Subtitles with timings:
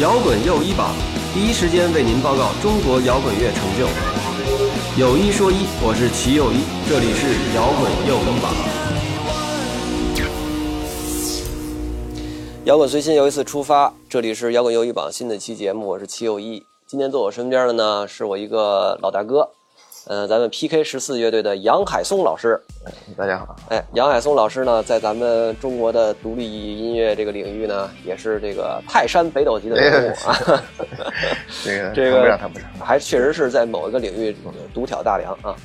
[0.00, 0.92] 摇滚又一榜，
[1.32, 3.86] 第一时间为您报告中国摇滚乐成就。
[5.00, 8.52] 有一说一，我是齐又一，这里是摇滚又一榜。
[12.64, 16.66] 摇滚随心又一次出发，这里是摇滚又一榜新的期节目，我是齐又一。
[16.88, 19.48] 今天坐我身边的呢，是我一个老大哥。
[20.06, 22.60] 呃，咱们 PK 十四乐队的杨海松老师，
[23.16, 23.56] 大家好。
[23.70, 30.62] 哎，杨海松老师呢，在咱们中国的独立音乐这个领域呢，也是这个泰山北斗级的人物啊。
[31.64, 34.36] 这个这个不不上，还确实是在某一个领域
[34.74, 35.56] 独挑大梁啊。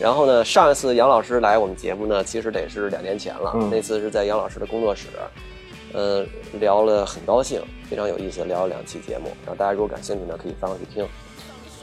[0.00, 5.08] 然后呢，上一次杨老师来我们节目呢，其实得是两年前了，嗯那次是在杨老师的工作室，
[5.92, 6.24] 呃，
[6.58, 9.26] 聊了很高兴，非常有意思，聊了两期节目。
[9.44, 11.06] 然后大家如果感兴趣呢，可以翻过去听。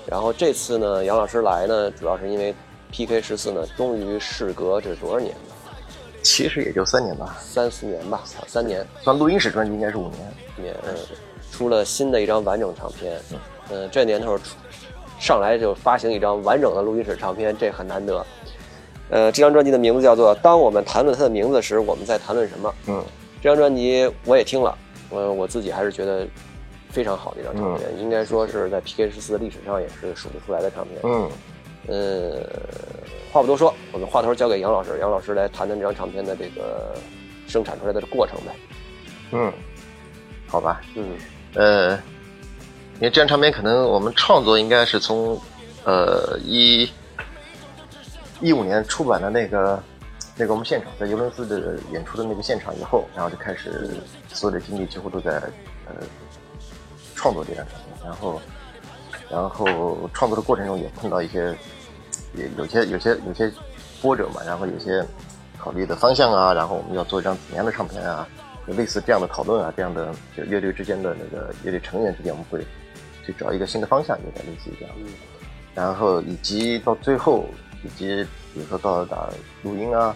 [0.07, 2.53] 然后这次呢，杨老师来呢，主要是因为
[2.91, 5.55] PK 十四呢，终于事隔这是多少年了？
[6.23, 8.85] 其实也就三年吧，三四年吧，三年。
[9.01, 10.33] 算录音室专辑应该是五年。
[10.57, 10.95] 年，嗯，
[11.51, 13.19] 出了新的一张完整唱片，
[13.71, 14.55] 嗯，这年头出
[15.19, 18.25] 上来就发行一张完整的录音室唱片，这很难得。
[19.09, 22.69] 呃，这张专辑的名字叫做《当我们谈论它的名字时，我们在谈论什么》。
[22.87, 23.03] 嗯，
[23.41, 24.77] 这张专辑我也听了，
[25.09, 26.27] 呃，我自己还是觉得
[26.91, 30.99] 非常好的一张唱片，应该说是在 PK 十四的历史上也是数得出来的唱片。
[31.03, 31.29] 嗯，
[31.87, 32.43] 呃，
[33.31, 36.93] 话不多说，我们话头交给杨老师，杨老师来谈谈这张唱片的这个
[37.47, 38.55] 生产出来的过程呗。
[39.31, 39.51] 嗯，
[40.47, 40.81] 好吧。
[40.95, 41.15] 嗯
[41.53, 41.93] 呃，
[42.95, 45.39] 因为这张唱片可能我们创作应该是从
[45.83, 46.89] 呃一
[48.39, 49.83] 一五年出版的那个
[50.37, 53.89] 那个我们现场在尤伦斯的演出的那个现场以后，然后就开始
[54.29, 55.41] 所有的精力几乎都在
[55.87, 55.95] 呃
[57.21, 58.41] 创作这张唱片，然后
[59.29, 61.55] 然后创作的过程中也碰到一些
[62.33, 63.51] 也有些有些有些
[64.01, 65.05] 波折嘛，然后有些
[65.59, 68.27] 考虑的方向啊，然后我们要做一张怎么样的唱片啊，
[68.65, 72.65] 有类似这样的讨论啊，这样的就乐队之间的那个乐队成员之间，我们会
[73.23, 74.95] 去找一个新的方向，有点类似于这样。
[74.97, 75.05] 嗯
[75.73, 77.45] 然后以及到最后，
[77.81, 79.29] 以及比如说到打
[79.63, 80.13] 录音啊，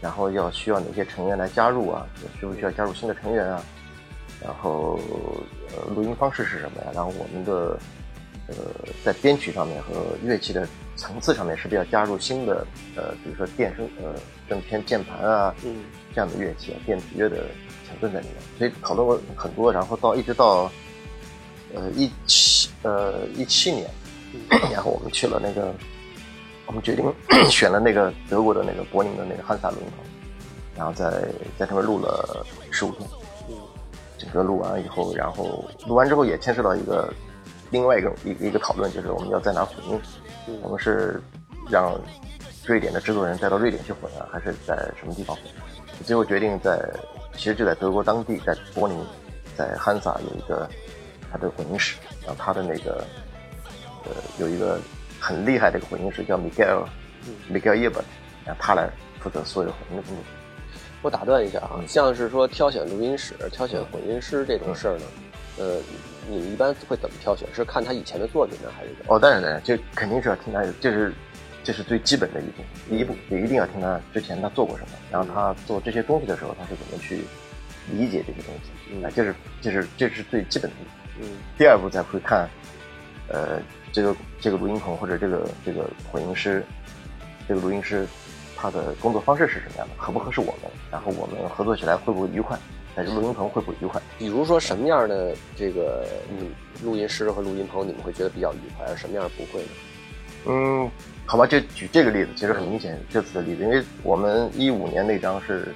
[0.00, 2.06] 然后要需要哪些成员来加入啊，
[2.40, 3.62] 需不需要加入新的成员啊？
[4.42, 4.98] 然后
[5.70, 6.90] 呃，录音方式是什么呀？
[6.94, 7.78] 然后我们的
[8.48, 8.54] 呃，
[9.04, 12.66] 在编曲上面和乐器的层次上面，是不是要加入新的
[12.96, 14.14] 呃，比如说电声呃，
[14.48, 17.46] 更偏键盘啊嗯这样的乐器啊，电子乐的
[17.88, 20.70] 成分在里面，所以讨论过很多，然后到一直到
[21.74, 23.88] 呃一七呃一七年，
[24.72, 25.74] 然后我们去了那个，
[26.66, 27.12] 我们决定
[27.50, 30.04] 选了那个德国的那个柏林的那个汉萨录音棚，
[30.76, 31.10] 然后在
[31.58, 33.23] 在那边录了十五天，嗯
[34.24, 37.12] 整个录完以后，然后录完之后也牵涉到一个
[37.70, 40.00] 另外一个一个一个讨论，就是我们要在哪混音，
[40.48, 41.20] 嗯我们是
[41.70, 41.98] 让
[42.66, 45.44] 瑞典的制作人带到瑞典去混啊，还是在什么地方混？
[46.04, 46.78] 最后决定在，
[47.36, 48.98] 其实就在德国当地，在柏林，
[49.56, 50.68] 在汉萨有一个
[51.30, 51.96] 他的混音室，
[52.26, 53.04] 然后他的那个
[54.04, 54.80] 呃有一个
[55.20, 56.84] 很厉害的一个混音师叫 Miguel
[57.50, 58.04] Miguel e b e r
[58.44, 60.24] 然后他来负责所有的混音的工作。
[61.04, 65.04] 我打断一下啊，像是说挑选录音室、挑选混音师这种事儿呢，
[65.58, 65.76] 呃，
[66.30, 67.46] 你们一般会怎么挑选？
[67.52, 69.14] 是看他以前的作品呢，还是怎么？
[69.14, 71.12] 哦，当然当然，这肯定是要听他，这是
[71.62, 77.22] 这是最基本的一步，第一步也一定要听他之前他做过什么，然后他做这些东西的时候，他是怎么去
[77.92, 80.76] 理解这些东西，嗯啊，这是这是这是最基本的。
[81.20, 81.28] 嗯
[81.58, 82.48] 第二步再会看，
[83.28, 83.60] 呃，
[83.92, 86.64] 这个这个录音棚或者这个这个混音师，
[87.46, 88.06] 这个录音师
[88.64, 92.58] 他的工作方式是什么样的，合不合适我们，然后我们合作起来会不会愉快，
[92.96, 94.00] 在这录音棚会不会愉快？
[94.16, 96.48] 比如说什么样的这个嗯
[96.82, 99.68] 录音师和录音棚你们会觉得比较愉快，而什么样不会呢？
[100.46, 100.90] 嗯，
[101.26, 105.74] 好吧，就举这个例子，其实很明显这次的例子，因为我们一五年那张是，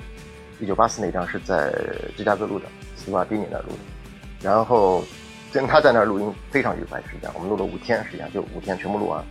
[0.59, 1.71] 一九八四那张是在
[2.17, 2.65] 芝加哥录的，
[2.97, 5.05] 斯瓦蒂尼那儿录的，然后
[5.53, 9.23] 跟他在那儿录音非常愉快，实际上我们录了五天，实际上就五天全部录完，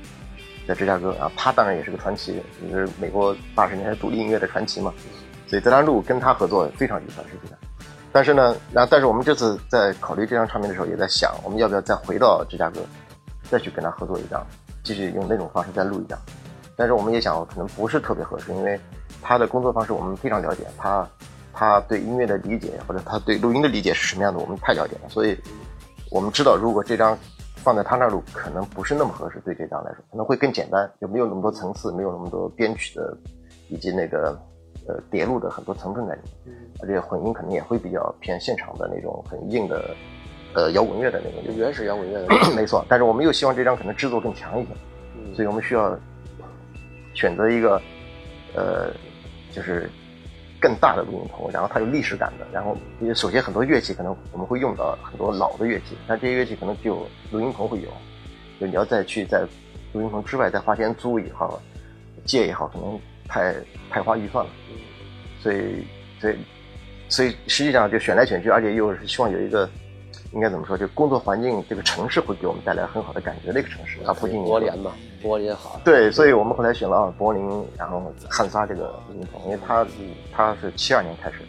[0.68, 4.94] 在芝加哥，啊他当然也是个传奇，也是美国八十年代独立音乐的传奇嘛，
[5.48, 7.58] 所以在那儿录跟他合作非常愉快，实际上。
[8.12, 12.82] 但是呢，然后但是我们这次在考虑这张唱片的时候，也在想，我们要不要再回到芝加哥，
[13.50, 14.46] 再去跟他合作一张，
[14.84, 16.20] 继续用那种方式再录一张。
[16.76, 18.80] 但是我们也想，可能不是特别合适，因为
[19.22, 21.08] 他的工作方式我们非常了解，他
[21.54, 25.38] 他对音乐的理解或者他对录音的理解是什么样的，我们太了解了，所以
[26.10, 27.18] 我们知道，如果这张
[27.58, 33.18] 放在他那儿录，可能不是那么合适，对这张来说可能会更简单，就没有那么多层次，没有那么多编曲的
[33.70, 34.40] 以及那个
[34.88, 36.56] 呃叠录的很多成分在里面。
[36.80, 39.96] 而且混音可能也会比较偏现场的那种很硬的，
[40.54, 42.86] 呃摇滚乐的那种就原始摇滚乐的， 没错。
[42.88, 44.70] 但是我们又希望这张可能制作更强一些，
[45.16, 45.98] 嗯所以我们需要
[47.16, 47.82] 选择一个，
[48.56, 48.92] 呃，
[49.52, 49.90] 就是
[50.60, 52.48] 更大的录音棚，然后它有历史感的。
[52.52, 57.90] 然后因为首先很多乐器可能我们会用到很多老的乐器，但这些乐器可能只有录音棚会有，
[58.60, 59.46] 就你要再去在
[59.94, 61.62] 录音棚之外再花钱租也好，
[62.26, 63.56] 借也好，可能太
[63.90, 64.52] 太花预算了。
[65.42, 65.86] 所以，
[66.20, 66.36] 所以，
[67.10, 69.70] 所以实际上就选来选去，而且又是希望有一个。
[70.34, 70.78] 应该怎么说？
[70.78, 74.00] 就工作环境，这个城市会给我们带来很好的感觉的一个城市。
[74.04, 74.92] 啊，附近柏林嘛，
[75.22, 75.80] 柏林好。
[75.86, 79.00] 对，所以我们后来选了柏林，然后汉萨这个
[79.46, 79.88] 因为他
[80.32, 81.48] 他是七二年开始的，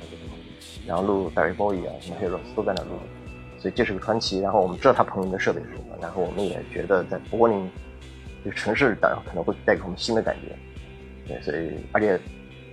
[0.86, 2.90] 然后录戴维鲍伊啊，什么黑罗斯都在那录，
[3.58, 4.40] 所以这是个传奇。
[4.40, 7.70] 然后我们知道他棚里的设备是什么，然后我们也觉得在柏林
[8.44, 10.56] 这个城市，当然可能会带给我们新的感觉。
[11.26, 12.18] 对，所以而且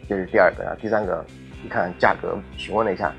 [0.07, 1.25] 这是第二个，然后第三个，
[1.65, 3.11] 一看价格，询问了一下，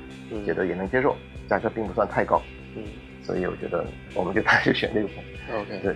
[0.45, 1.15] 觉得也能接受，
[1.49, 2.41] 价格并不算太高。
[2.77, 2.83] 嗯，
[3.25, 5.61] 所以我觉得我们就还是选这个棚。
[5.61, 5.95] OK，对，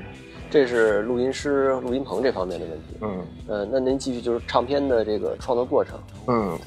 [0.50, 2.98] 这是录音师、录音棚这方面的问题。
[3.02, 6.00] 嗯，呃，那您继续就是唱片的这个创作过程。
[6.28, 6.58] 嗯，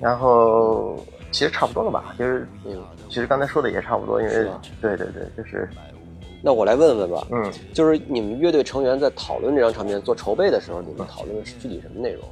[0.00, 2.14] 然后其实差不多了吧？
[2.18, 4.34] 就是，嗯，其实刚才说的也差不多，因为
[4.80, 5.68] 对对对，就是。
[6.42, 7.26] 那我来问问吧。
[7.30, 12.22] 嗯，就是你们乐队成员在讨论这张唱片做筹备的时候，你们讨论的是具体什么内容？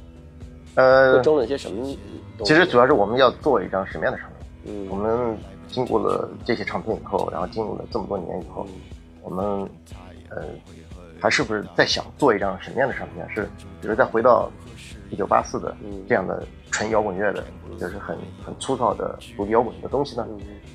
[0.75, 1.95] 呃，争论些什么？
[2.43, 4.45] 其实主要是我们要做一张什么样的唱片？
[4.65, 5.35] 嗯，我们。
[5.73, 8.67] 经过了这些唱片以后，然后进入了这么多年以后，
[9.23, 9.45] 我们
[10.29, 10.43] 呃
[11.19, 13.27] 还是不是在想做一张什么样的唱片？
[13.33, 13.49] 是
[13.81, 14.51] 比如再回到
[15.09, 15.75] 一九八四的
[16.07, 17.43] 这样的纯摇滚乐的，
[17.79, 18.15] 就是很
[18.45, 20.27] 很粗糙的独立摇滚的东西呢？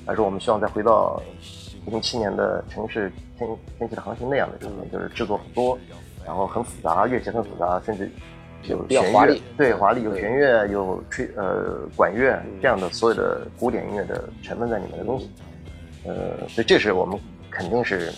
[0.05, 1.21] 还是我们希望再回到
[1.85, 5.77] 零七年的城市天天气的航行那样的唱片，就是制作很多，
[6.25, 8.11] 然后很复杂，乐器很复杂，甚至。
[8.63, 15.29] 有弦乐，对华丽，有弦乐，有吹呃管乐这样的所有的古典音乐的成分在里面的东西，
[16.05, 17.17] 呃，所以这是我们
[17.49, 18.11] 肯定是，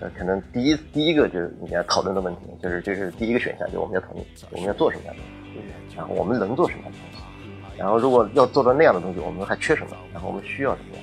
[0.00, 5.20] 呃，可能第一第一个就是你要讨论的问题，就是这是第一个选项，就是我们要讨论我们要做什么样的
[5.54, 10.98] 东西，然后我们能做什么样的东西，然后如果要做到那样的东西，我们还缺什么，然后我们需要什么，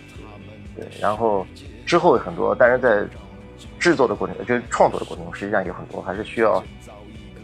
[0.75, 1.45] 对，然后
[1.85, 3.05] 之后很多，但是在
[3.79, 6.61] 制作的过程，就是创作的过程中，实际上有很多还是需要。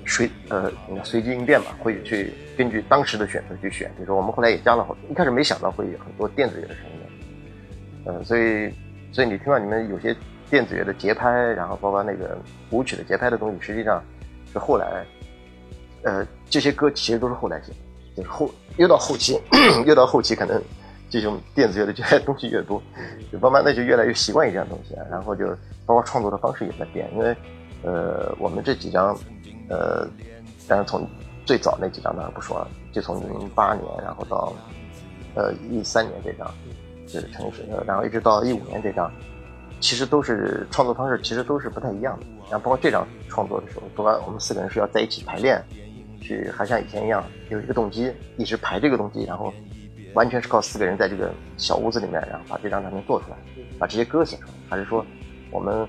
[0.05, 0.71] 随呃
[1.03, 3.89] 随机应变嘛，会去根据当时的选择去选。
[3.95, 6.99] 比如说，我们后来也加了好多，一开始没想到会有很多电子乐的声音
[8.05, 8.73] 的，呃，所以
[9.11, 10.15] 所以你听到你们有些
[10.49, 12.37] 电子乐的节拍，然后包括那个
[12.71, 14.03] 舞曲的节拍的东西，实际上
[14.51, 15.05] 是后来，
[16.03, 17.77] 呃，这些歌其实都是后来写的，
[18.17, 19.39] 就是后越到后期，
[19.85, 20.61] 越到后期可能
[21.09, 22.81] 这种电子乐的这些东西越多，
[23.31, 25.47] 就慢慢的就越来越习惯于这样东西啊，然后就
[25.85, 27.35] 包括创作的方式也在变，因为
[27.83, 29.17] 呃，我们这几张。
[29.69, 30.07] 呃，
[30.67, 31.07] 但是从
[31.45, 34.53] 最早那几张当然不说了，就从零八年，然后到
[35.35, 36.49] 呃一三年这张
[37.07, 39.11] 是城市，然后一直到一五年这张，
[39.79, 42.25] 其实都是创作方式，其实都是不太一样的。
[42.49, 45.61] 然后包括这张创作的时候，主要我们四个人是要在一起排练，
[46.21, 49.53] 去还像以前一样有一个动机，一直排这个动机，然后
[50.13, 53.37] 完全是靠四个人在这个小屋子里面，然后把这张唱片做出来，
[53.79, 55.05] 把这些歌写出来，还是说
[55.51, 55.87] 我们？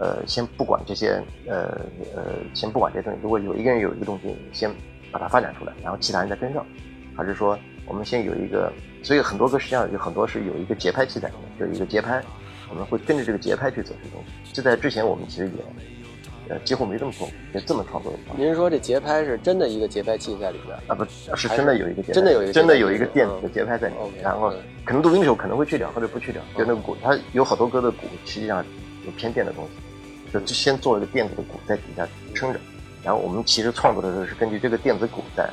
[0.00, 1.78] 呃，先不管这些，呃
[2.16, 3.18] 呃，先不管这些东西。
[3.22, 4.70] 如果有一个人有一个东西，先
[5.12, 6.66] 把它发展出来，然后其他人再跟上，
[7.14, 8.72] 还是说我们先有一个？
[9.02, 12.22] 所以很多歌实际上有很多是有一个节拍器在里面，就一个节拍，
[12.68, 14.52] 我们会跟着这个节拍去走这东西。
[14.52, 18.18] 就在之前，我们其实也呃几乎没这么做，也这么创作的。
[18.36, 20.94] 您说这节拍是真的一个节拍器在里边啊？
[20.94, 21.04] 不
[21.36, 24.22] 是真的有一个节拍，真的有一个真的有一个电子的节拍在里面。
[24.22, 24.52] 然后
[24.84, 28.64] 可能录音的时候可能会去掉或者不去掉，就那个鼓，它有好多歌的鼓实际上
[29.06, 29.89] 有偏电的东西。
[30.32, 32.60] 就先做一个电子的鼓在底下撑着，
[33.02, 35.48] 然后我们其实创作的时候是根据这个电子鼓在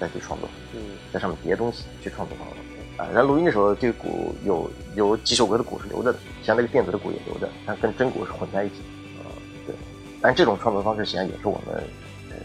[0.00, 0.80] 再去创作，嗯，
[1.12, 3.08] 在上面叠东西去创作方法啊。
[3.12, 8.76] 然后录音的时候，这个鼓有有几首歌的鼓是留着的，像那个电子的鼓也留着，但跟真鼓是混在一起
[9.18, 9.26] 啊。
[9.66, 9.74] 对，
[10.20, 11.82] 但这种创作方式实际上也是我们
[12.30, 12.36] 呃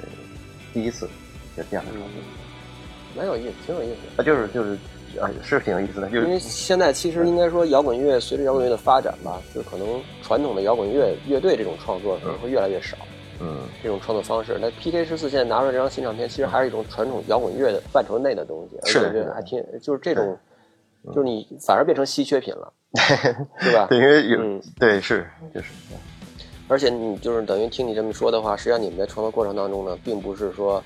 [0.73, 1.07] 第一次
[1.55, 2.19] 就这样的创作，
[3.15, 4.21] 蛮有意思，挺有意思。
[4.21, 4.77] 啊，就是就是。
[5.19, 12.97] 啊，是挺有意思的，就是因为现在其实应该说摇滚乐随着摇滚乐的发展吧，就可能传统的摇滚乐乐队这种创作可能会越来越少。
[13.39, 20.37] 嗯，这种创作方式，那 PK 十四现在拿出来这张新唱片，其实还是一种传统摇滚乐的范畴内的东西，是的，还挺就是这种，
[21.13, 22.73] 就是你反而变成稀缺品了，
[23.61, 23.85] 对吧？
[23.89, 25.67] 对，因为有对是就是，
[26.67, 30.83] 而且你就是等于听你这么说的话，实际上你们在创作过程当中呢，并不是说。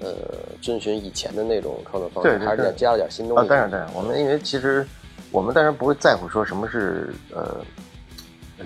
[0.00, 0.14] 呃，
[0.60, 3.44] 遵循以前的那种创作方式，还是加了点新东西。
[3.44, 4.86] 啊，当然当然，我们因为其实
[5.30, 7.64] 我们当然不会在乎说什么是呃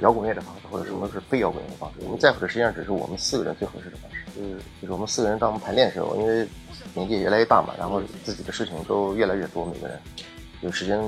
[0.01, 1.97] 摇滚乐的方式，或者什么是非摇滚乐的方式。
[2.03, 4.19] 我们在乎的实际上只是我们四个人最合适的方式。
[4.39, 6.47] 嗯，就是我们四个人当我们排练的时候，因为
[6.95, 9.99] 年纪越来越大嘛，然后自己的事情都越来越多，每个人
[10.61, 10.99] 有时间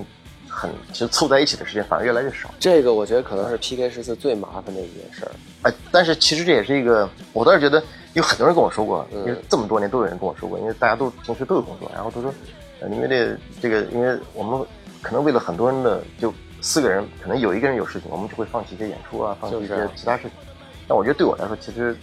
[0.50, 2.52] 很其实凑在一起的时间反而越来越少。
[2.59, 5.30] 这个我觉得可能是 PK 十四最麻烦的一件事儿。
[5.62, 7.83] 哎，但是其实这也是一个，我倒是觉得。
[8.14, 12.35] 有很多人跟我说过，因为这么多年都有人跟我说过，因为大家都平时都有工作，然后都说，
[12.80, 14.61] 呃因为这这个，因为我们
[15.00, 20.33] 可能为了很多人的，就四个人，可能有一个人有事情，我们就会放弃一些演出啊，放弃一些其他事情。
[20.88, 21.97] 但我觉得对我来说，其实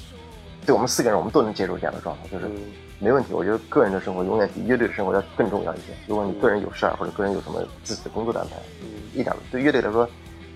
[0.66, 2.56] 对我们四个人，我们都能接受这样的状态，就是嗯
[3.00, 3.34] 没问题。
[3.34, 5.94] 我觉得个人的生活永远比乐队的生活要更重要一些。
[6.08, 10.08] 如果你个人有事儿或者个人有什么自己的工作的安排，嗯一点对乐队来说，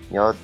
[0.08, 0.34] 你要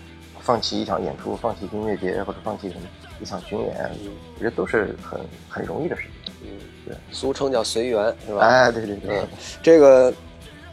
[0.40, 2.82] 放弃一场演出，放弃音乐节，或者放弃什么
[3.20, 6.32] 一场巡演，嗯我觉得都是很很容易的事情。
[6.42, 6.48] 嗯，
[6.86, 8.40] 对，俗称叫随缘，是吧？
[8.40, 9.28] 哎，对对对，嗯，
[9.62, 10.12] 这个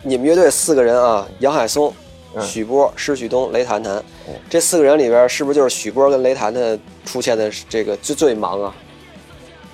[0.03, 1.93] 你们乐队四个人啊，杨海松、
[2.35, 3.95] 嗯许波、施旭东、雷谈谈
[4.27, 8.75] 嗯，这四个人里边，是不是就是许波跟雷谈谈出现的这个最最忙啊？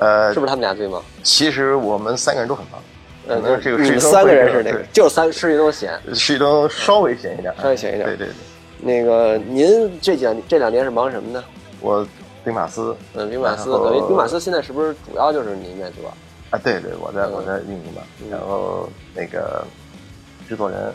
[0.02, 1.02] 呃是，不是他们俩最忙？
[1.22, 2.82] 其实我们三个人都很忙，
[3.28, 6.00] 呃，可能这个你们施雨东三个人是那个，就是三施许东闲。
[6.16, 8.34] 施雨东稍微闲一点，稍微闲一点对对对，
[8.80, 11.44] 那个您这几这两年是忙什么呢？
[11.80, 12.06] 我
[12.44, 16.12] 兵马司嗯，兵马司，等于兵马司现在是不是主要就是您在做？
[16.50, 19.64] 啊，对对，我在嗯我在运营嘛，嗯然后那个
[20.50, 20.94] 制作人，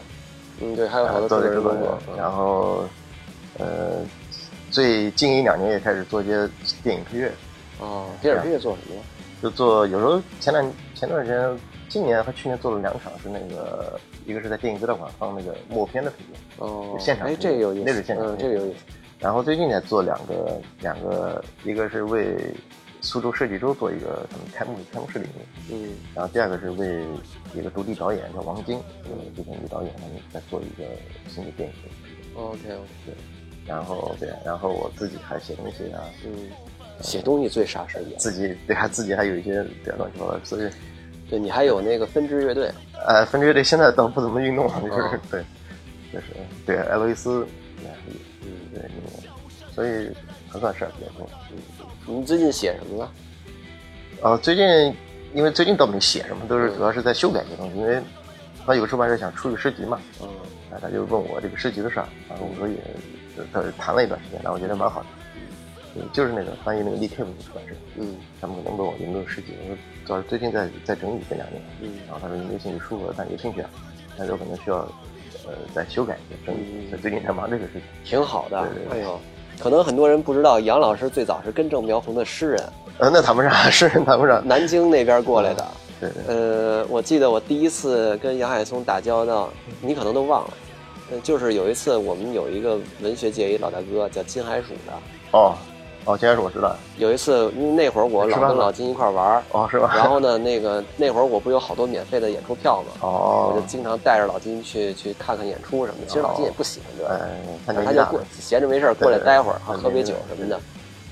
[0.61, 2.85] 嗯，对，还有好多做制作的制作人人工作。，然后
[3.59, 4.05] 呃，
[4.71, 6.49] 最近一两年也开始做一些
[6.83, 7.33] 电影配乐，
[7.81, 9.03] 哦，电影配乐做什么了？
[9.43, 18.79] 就做有时候前两前段时间，今年和去年做了两场，是那个一个是在电影资料馆放那个默片的配乐，哦，现场哎，这个有意思，那是现场嗯，这个有意思。
[19.19, 22.37] 然后最近在做两个两个，一个是为
[23.01, 27.05] 苏州设计周做一个他们开幕开幕式里面，嗯然后第二个是为
[27.55, 30.85] 一个独立导演叫王晶，呃，之前一个导演他们在做一个
[31.29, 31.75] 新的电影。
[32.35, 33.17] ，OK OK，
[33.67, 36.33] 然后对，然后我自己还写东西啊，嗯，
[37.03, 38.19] 写东西最杀时间。
[38.19, 40.69] 自己对还自己还有一些对乱七八糟，所以
[41.29, 42.71] 对你还有那个分支乐队，
[43.07, 45.45] 呃，分支乐队现在倒不怎么运动了，就是、哦对，
[46.13, 46.27] 就是
[46.65, 47.47] 对艾洛伊斯，
[47.81, 47.87] 嗯，
[48.73, 49.29] 对，那个
[49.75, 50.11] 所以
[50.49, 51.29] 还算事儿比较多。
[52.07, 53.13] 你们最近写什么了？
[54.23, 54.65] 呃，最近
[55.35, 58.01] 因为最近倒没写什么，都是嗯主要是在修改一些东西，因为
[58.65, 60.29] 他有个出版社想出个诗集嘛，嗯
[60.71, 62.77] 啊，他就问我这个诗集的事儿，然后我说也，
[63.53, 65.16] 他谈了一段时间，然后我觉得蛮好的，对
[66.13, 69.77] 就是那个翻译那个 Lee Cave 的出版社，嗯他们可能问我有没有诗集，我说
[70.07, 73.71] 主要是最近在在整理这两年，嗯然后他说你有兴趣出国，但有兴趣啊，
[74.17, 74.77] 但是有可能需要
[75.47, 77.83] 呃再修改一下整理，嗯所以最近在忙这个事情。
[78.05, 78.61] 挺好的。
[78.69, 79.19] 对对对哎呦，
[79.59, 82.63] 可能很多人不知道，杨老师最早是根正苗红的诗人，
[82.99, 85.67] 呃，那谈不上，诗人谈不上，南京那边过来的。
[85.99, 89.49] 对对，呃，我记得我第一次跟杨海松打交道，
[89.81, 90.55] 你可能都忘了，
[91.13, 94.93] 呃就是有一次我们有一个文学界一老大哥叫金海曙的，
[95.33, 95.55] 哦
[96.07, 99.93] 哦，金海曙我知道，有一次因为那会儿我老跟老金一块儿玩儿，哦是吧？
[99.97, 102.89] 然后呢，那个那会儿我不有好多免费的演出票吗？
[103.03, 106.07] 我就哦，经常带着老金去去看看演出什么的。
[106.07, 107.31] 其实老金也不喜欢这个，哎，
[107.67, 110.59] 他他就过闲着没事儿过来待会儿，喝杯酒什么的。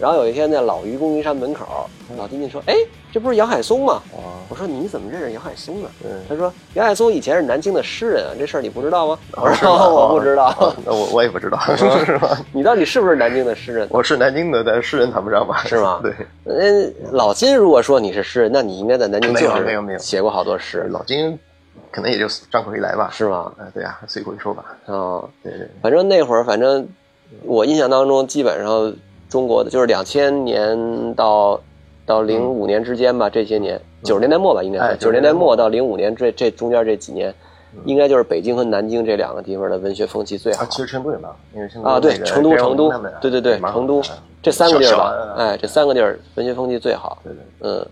[0.04, 2.74] 然后有一天在老愚公移山门口，老金就说：“哎，
[3.10, 10.54] 这不是杨海松吗？”哦，我说：“你怎么认识杨海松呢？”嗯，他说：“杨海松以前是南京的诗人啊，这事儿你不知道吗？”我说：“我不知道。
[10.60, 11.58] 哦那我我也不知道，
[12.04, 12.38] 是吧？
[12.52, 13.88] 你到底是不是南京的诗人？
[13.90, 15.62] 我是南京的，但是诗人谈不上吧？
[15.64, 16.12] 是吗 对，
[16.44, 21.38] 嗯，老金如果说你是诗人，那你应该在南京没就是有没有没有写过好多诗，老金
[21.90, 23.50] 可能也就张口一来吧，是吗？
[23.58, 26.86] 啊，对啊，随口一说吧，哦，对对，反正那会儿，反正
[27.44, 28.92] 我印象当中，基本上
[29.34, 31.60] 中国的就是两千年到
[32.06, 37.34] 到零五年之间吧，这些年九十年代末吧，应该九十年代末到零五年这这中间这几年，
[37.84, 40.62] 应该就是北京和南京这两个地方的文学风气最好。
[40.62, 41.98] 啊，其实成都也蛮好，因为成都啊。
[41.98, 44.00] 对，成都，成都对对对成都
[44.40, 47.18] 这三个地儿吧哎，这三个地儿文学风气最好。
[47.24, 47.84] 对对，嗯，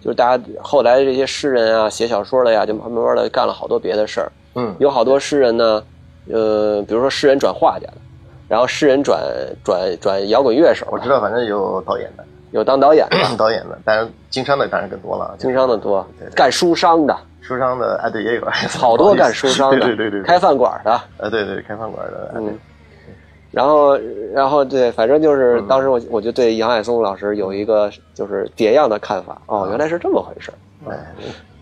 [0.00, 4.32] 就是大家后来这些诗人啊，写小说的呀，就慢慢的干了好多别的事儿。
[4.54, 5.84] 嗯，有好多诗人呢，
[6.32, 7.98] 呃，比如说诗人转画家的，
[8.50, 9.22] 然后诗人转
[9.62, 18.44] 转转摇滚乐手，我知道，反正有导演的，有当导演的， 导演的，当然经商的当然更多了，经商的多对对，干书商的，书商的，哎，对，也有，
[18.76, 22.58] 好多干书商的， 对对对对，开，饭馆的，呃，对对，开饭馆的，嗯，
[23.52, 23.96] 然后
[24.34, 25.68] 然后对，反正就是嗯。
[25.68, 30.50] 当时我我就对杨海松老师有一个就是别样的看法，哦，原来是这么回事，
[30.88, 30.96] 哎，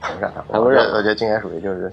[0.01, 1.93] 谈不上，谈谈不上我觉得我觉得金海属于就是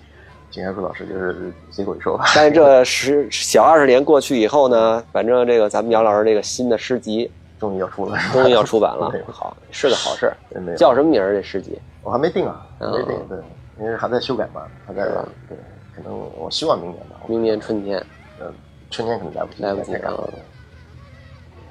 [0.52, 10.32] 金海树老师就是随口一说吧， 但是这十小二十年过去以后呢，反正这个咱们杨老师这个新的诗集终于要出了，终于要出版了 好，是个好事
[10.78, 11.34] 叫什么名儿？
[11.34, 11.80] 这诗集？
[12.04, 15.04] 我还没定啊，还没定嗯，对，因为还在修改嘛，还在
[15.50, 15.58] 对，
[15.96, 17.98] 可能我希望明年吧，明年春天。
[18.40, 18.52] 呃，
[18.92, 20.30] 春天可能来不及，来不及了啊。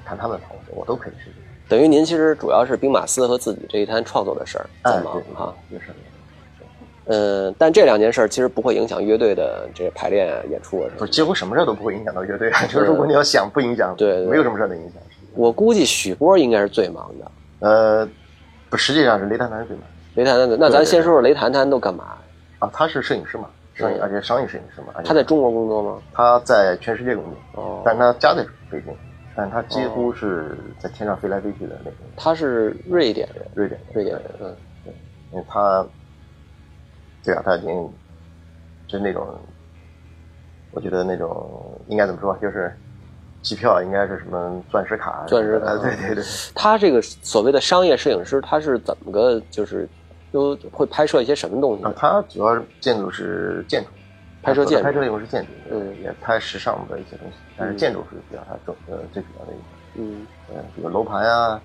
[0.03, 1.35] 看他们吧，我都可以试试。
[1.67, 5.95] 等于您其实主要是兵马司和自己这一摊创作的事儿在哎，忙对哈。，有事儿。
[7.07, 10.89] 嗯，但这两件事儿其实不会影响乐队的这排练啊、演出啊。
[10.97, 12.51] 不是，几乎什么事儿都不会影响到乐队。
[12.67, 14.93] 就是如果你要想不影响，对对没有什么事儿能影响。
[15.35, 17.31] 我估计许波应该是最忙的。
[17.59, 18.07] 呃，
[18.69, 19.85] 不，实际上是雷谈谈最忙
[20.15, 22.15] 雷谈谈，那咱对对先说说雷谈谈都干嘛？
[22.59, 24.87] 啊，他是摄影师嘛，摄影而且商业摄影师嘛。
[25.03, 26.01] 他在中国工作吗？
[26.13, 28.95] 他在全世界工作，哦，但他家在北京，
[29.35, 31.99] 但他几乎是在天上飞来飞去的那种。
[32.15, 34.55] 他是瑞典人，瑞典，瑞典人，嗯，
[35.33, 35.85] 因为他，
[37.25, 37.69] 对啊，他已经
[38.87, 39.27] 就是那种，
[40.71, 42.71] 我觉得那种应该怎么说，就是
[43.41, 46.23] 机票应该是什么钻石卡，钻石卡呃对对对。
[46.53, 49.87] 他这个所谓的商业摄影师，他是怎么个就是
[50.31, 51.93] 都会拍摄一些什么东西啊，？
[51.97, 53.89] 他主要建筑是建筑，
[54.43, 59.63] 拍摄建筑拍摄内容是建筑，嗯也拍时尚的一些东西，但是建筑是比较他重呃最主要的一个，
[59.95, 61.61] 嗯呃，比如楼盘啊，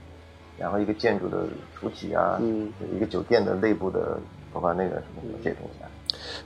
[0.59, 1.45] 然后一个建筑的
[1.79, 4.19] 主体啊，嗯，一个酒店的内部的，
[4.53, 5.87] 包括那个什么这些东西啊，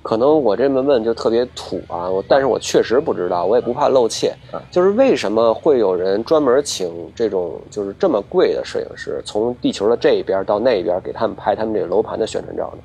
[0.03, 12.83] 可能我这么问就特别土啊，我但是我确实不知道，我也不怕露怯嗯，就是为什么会有人专门请这种就是这么贵的摄影师，从地球的这一边到那一边给他们拍他们这个楼盘的宣传照呢？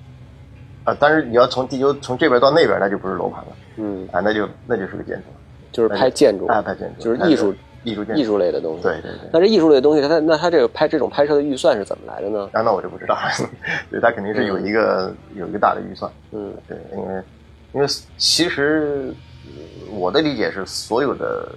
[0.85, 5.23] 啊，但是你要从地球从这边到那边，那就不是楼盘了，嗯，啊，那就那就是个建筑，
[5.71, 8.21] 就是拍建筑，啊，拍建筑，就是艺术艺术建筑。
[8.21, 8.83] 艺术类的东西。
[8.83, 9.29] 对对对。
[9.31, 12.49] 那这艺术类的东西，它那它这个拍这种拍摄的预算是怎么来的呢？
[12.53, 13.15] 啊，那我就不知道。
[13.15, 13.21] 了，
[13.91, 16.53] 对，他肯定是有一个、有一个大的预算，嗯。
[16.67, 17.23] 对，因为
[17.73, 19.13] 因为其实
[19.45, 21.47] 呃我的理解是，所有的，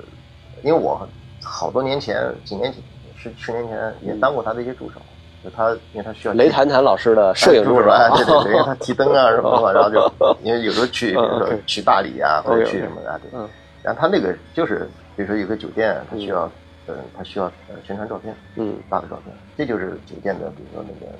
[0.62, 1.07] 因为我
[1.43, 2.83] 好多年前，几年前，
[3.17, 5.00] 十十年前也当过他的一些助手，
[5.43, 13.49] 就他因为他需要雷谈谈老师的摄影助手，哎，对对对，因为他 提灯啊什么的嘛， 然后就因为有时候去，比如嗯说去大理啊，或者去什么的啊，对嗯，
[13.83, 16.50] 然后他那个就是，比如说有个酒店，它需要，
[16.87, 21.12] 呃，它需要呃宣传照片，嗯大的照片，这就是酒店的，比如说那个，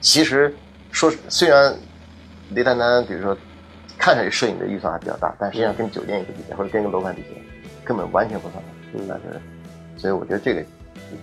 [0.00, 0.54] 其实
[0.90, 1.74] 说虽然
[2.50, 3.36] 雷丹丹，比如说
[3.98, 7.40] 看上去摄影的预算还比较大，但实际上跟酒店一个比较，或者跟一个楼盘比起来，
[7.84, 8.62] 根本完全不算。
[8.94, 9.40] 嗯但是，
[9.96, 10.64] 所以我觉得这个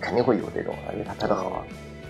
[0.00, 1.62] 肯定会有这种啊，因为他拍的好啊。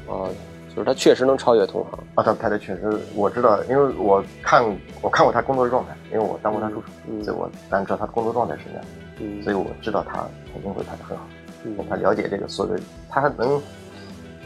[0.07, 0.31] 哦，
[0.77, 1.99] 就是他确实能超越同行。
[2.15, 4.63] 啊，他拍的确实，我知道，因为我看
[5.01, 8.85] 我看过他工作的状态，因为我当过他助手，嗯所以我当然知道他工作状态是什么样，
[9.21, 10.19] 嗯所以我知道他
[10.53, 11.27] 肯定会拍的很好。
[11.65, 13.61] 嗯他了解这个所有的，他还能，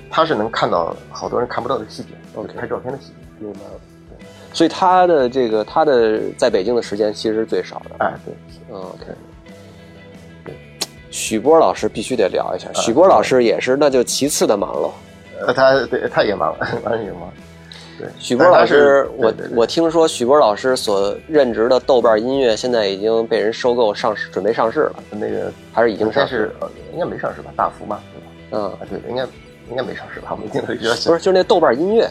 [0.09, 2.11] 他是能看到好多人看不到的细节
[2.57, 3.15] 拍照片的细节。
[3.41, 3.81] 明白了。
[4.53, 7.97] 所以他的这个他的在北京的时间其实是最少的。
[7.99, 8.35] 哎，对，
[8.71, 9.05] 嗯 OK。
[11.11, 14.93] 许波老师必须得聊一下，许波老师也是，那就其次的忙喽。
[15.47, 17.31] 呃，他对他也忙， 完全也忙。
[17.99, 26.51] 对，许波老师，我我听说许波老师所任职的豆瓣音乐现在已经被人收购上市，准备上市了，那个还是已经上市
[26.95, 27.51] 应该没上市吧？
[27.55, 28.27] 大幅嘛，对吧？
[28.53, 29.23] 嗯，啊，对，应该
[29.69, 30.29] 应该没上市吧？
[30.31, 32.05] 我们听了比较不是，就是那豆瓣音乐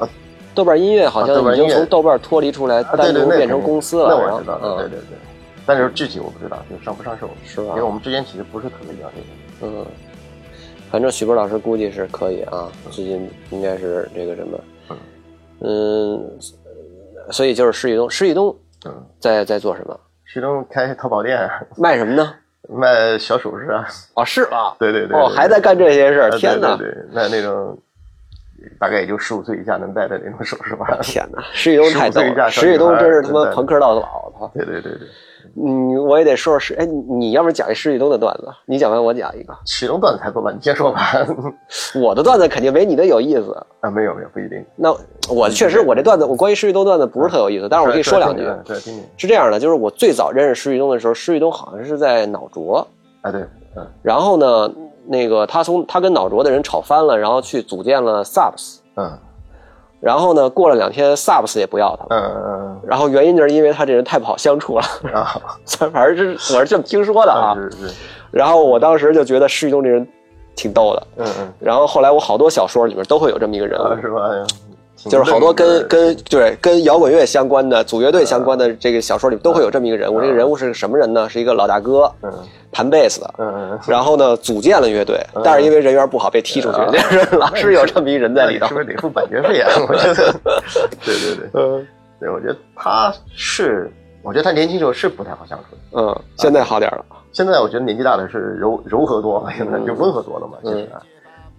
[0.00, 0.08] 啊，
[0.54, 4.08] 豆瓣音乐好像已经从豆瓣脱离出来，单独变成公司了。
[4.08, 5.18] 那我知道，嗯对对对。
[5.66, 9.20] 但是具体我不知道，就上不上市，是吧因为我们之间其实不是特别了解。
[9.60, 9.84] 嗯，
[10.96, 14.58] 反正许博老师估计是可以啊，最近应该是这个什么，
[15.60, 16.38] 嗯，
[17.30, 18.56] 所以就是施玉东，施玉东
[18.86, 20.00] 嗯，在在做什么？
[20.24, 21.38] 徐东开淘宝店，
[21.76, 22.32] 卖什么呢？
[22.66, 26.78] 卖小首饰啊，哦，是啊，对对对，哦，还在干这些事天哪！
[26.78, 27.78] 对对对，那那种
[28.80, 30.98] 大概也就十五岁以下能戴的那种首饰吧。
[31.02, 34.50] 天哪，施玉东太逗15岁以下了，小施玉东真是他妈朋克到老，操！
[34.54, 35.06] 对对对对，
[35.58, 41.00] 嗯，我也得说说施，哎，你你要不然讲一施玉东的段子，你讲完我讲一个，启东段子太多了，你先说吧。
[42.00, 43.52] 我的段子肯定没你的有意思。
[43.80, 44.64] 啊，没有没有，不一定。
[44.76, 44.94] 那
[45.28, 48.42] 我确实我这段子，我关于施玉东段子不是特有意思，但是我可以说两句。
[48.64, 49.04] 对，听听。
[49.16, 52.86] 是这样的，就是我最早认识施玉东的时候，施玉东好像是在脑浊，
[53.22, 53.40] 啊，对，
[53.76, 54.70] 嗯然后呢，
[55.06, 59.18] 那个他从他跟脑浊的人吵翻了，然后去组建了 Subs，嗯
[60.00, 67.54] 然后呢，过了两天萨布斯也不要他了，嗯嗯然后原因就是因为他这人太不好相处了，嗯啊， 反正是我是这么听说的啊。
[67.54, 67.94] 是是，
[68.30, 70.06] 然后我当时就觉得施玉东这人
[70.54, 71.52] 挺逗的，嗯嗯。
[71.58, 74.20] 然后后来我好多小说里面都会有这么一个人物，啊，是吧？
[74.96, 80.20] 就是好多跟挺跟对跟摇滚乐相关的组乐队相关的这个小说里都会有这么一个人物。
[80.20, 81.28] 这个人物是什么人呢？
[81.28, 82.32] 是一个老大哥，嗯
[82.72, 83.34] 弹贝斯的。
[83.86, 86.78] 然后呢，组建了乐队，但是因为人缘不好被踢出去。
[86.90, 88.74] 就是 老是有这么一人在里头是。
[88.74, 89.70] 不是得付版权费啊？
[89.88, 90.32] 我觉得，
[91.04, 91.86] 对对对嗯
[92.18, 93.90] 对，我觉得他是，
[94.22, 96.00] 我觉得他年轻时候是不太好相处的。
[96.02, 97.04] 嗯，现在好点了。
[97.32, 100.88] 现在我觉得年纪大的是柔柔和多了，现在就温和多了嘛，其实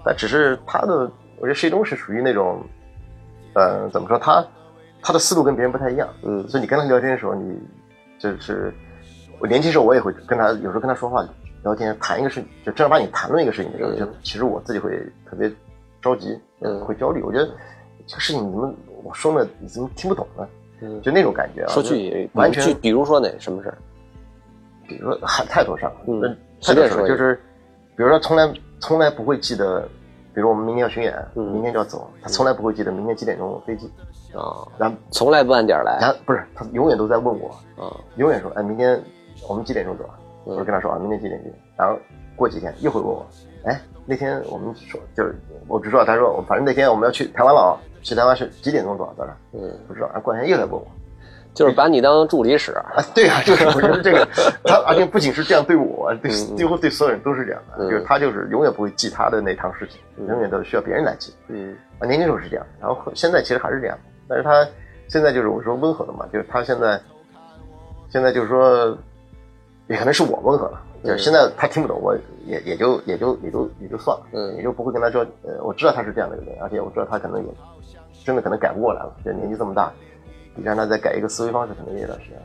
[0.04, 2.60] 但只是他的，我觉得施一东是属于那种，
[3.58, 4.46] 呃，怎么说，他
[5.02, 7.60] 他的思路跟别人不太一样，嗯所以你跟他聊天的时候，你
[8.20, 8.72] 就是
[9.40, 11.28] 我年轻时候我也会跟他有时候跟他说话
[11.64, 14.92] 聊天谈一个事情，就正儿八经谈论一个事情的时候，嗯就其实我自己会
[15.26, 15.52] 特别
[16.02, 17.46] 着急，嗯会焦虑，我觉得
[18.06, 20.48] 这个事情你怎么我说了你怎么听不懂呢？
[20.82, 23.78] 嗯，就那种感觉啊，说就具体，完全具比如说哪什么事儿？
[24.88, 26.28] 比如说还太多事儿，嗯那
[26.60, 27.34] 随便说就是，
[27.96, 29.88] 比如说从来从来不会记得，
[30.38, 31.44] 比比如我们明天要巡演，嗯。
[31.52, 33.92] 明天就要走，他从来不会记得明天几点钟飞机，
[34.36, 35.98] 啊，然后从来不按点儿来。
[36.00, 39.02] 然后不是他永远都在问我，啊，永远说，哎，明天
[39.50, 40.08] 我们几点钟走？
[40.44, 41.60] 我就跟他说啊，明天几点几点。
[41.76, 41.98] 然后
[42.36, 43.26] 过几天又会问我，
[43.64, 45.36] 哎，那天我们说就是
[45.68, 47.74] 我只知道他说，反正那天我们要去台湾了啊，
[48.04, 49.14] 去台湾是几点钟走啊？
[49.18, 50.06] 早上嗯，不知道。
[50.10, 50.86] 然后，过两天又来问我，
[51.58, 54.24] 就是把你当助理使，啊，对啊， 就是我觉得这个
[54.64, 57.90] 他，而且不仅是这样对我，对嗯几乎对所有人都是这样的，嗯。
[57.90, 60.28] 就是他就是永远不会记他的那趟事情，嗯。
[60.28, 61.34] 永远都需要别人来记。
[61.48, 61.76] 嗯。
[61.98, 64.64] 啊，年轻时候是这样，然后现在其实还是这样，但是他
[65.08, 67.02] 现在就是我说温和了嘛，就是他现在
[68.10, 68.96] 现在就是说，
[69.88, 71.20] 也可能是我温和了，就是嗯。
[71.20, 72.16] 现在他听不懂，我
[72.46, 74.56] 也也就也就也就也就算了，嗯。
[74.58, 77.50] 也就不会跟他说，呃，我知道他是这样的一个人，而且我知道他可能也
[78.24, 79.92] 真的可能改不过来了，就年纪这么大，
[80.58, 82.38] 你让他再改一个思维方式，可能也有点时间。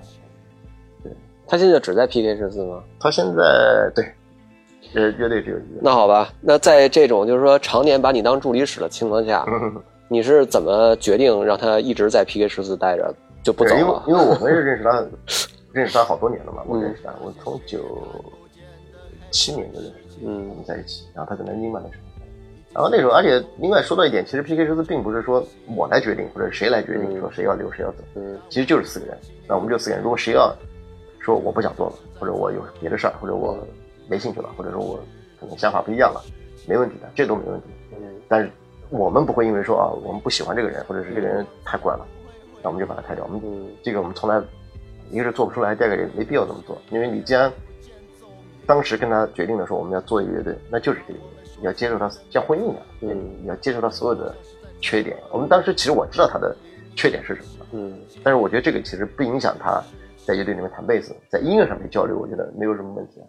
[1.46, 2.82] 他现在只在 PK 十四吗？
[3.00, 4.04] 他现在对，
[4.94, 5.80] 呃，乐队只有一个。
[5.82, 14.04] 那好吧，那在这种就是说常年把你当助理使的情况下，嗯你是怎么决定让他一直在 PK 十四待着就不走对因为了？
[14.06, 15.06] 因为我们是认识他，
[15.72, 17.80] 认识他好多年了嘛，我嗯认识他，我从九
[19.30, 22.01] 七年就认识，我嗯们在一起，然后他在南京嘛那时候。
[22.74, 25.44] 然后那时候，而且另外说到一点，其实 PK 十四并不是说
[25.76, 29.18] 我来决定，或者谁来决定嗯说谁要留谁要走，嗯其实就是四个人。
[29.46, 30.54] 那我们就四个人，如果谁要
[31.18, 33.58] 说我不想做了，或者我有别的事儿，或者我
[34.08, 34.98] 没兴趣了，或者说我
[35.38, 36.22] 可能想法不一样了，
[36.66, 37.66] 没问题的，这都没问题。
[37.92, 38.50] 嗯但是
[38.88, 42.06] 我们不会因为说啊，我们不喜欢这个人，或者是这个人太怪了，
[42.62, 43.22] 那我们就把他开掉。
[43.24, 44.42] 我们嗯这个我们从来
[45.10, 47.52] 一个是做不出来，第二个也没必要这么做，因为你既然
[48.66, 54.34] 当时跟他决定的时候我们要做一个乐队，那就是这个乐队，你要接受他像婚姻一样，嗯你要接受他所有的
[54.80, 55.16] 缺点。
[55.30, 56.54] 我们当时其实我知道他的
[56.96, 59.80] 缺点是什么，嗯但是我觉得这个其实不影响他
[60.26, 63.26] 在乐队里面弹贝斯，在音乐上面交流，我觉得没有什么问题啊。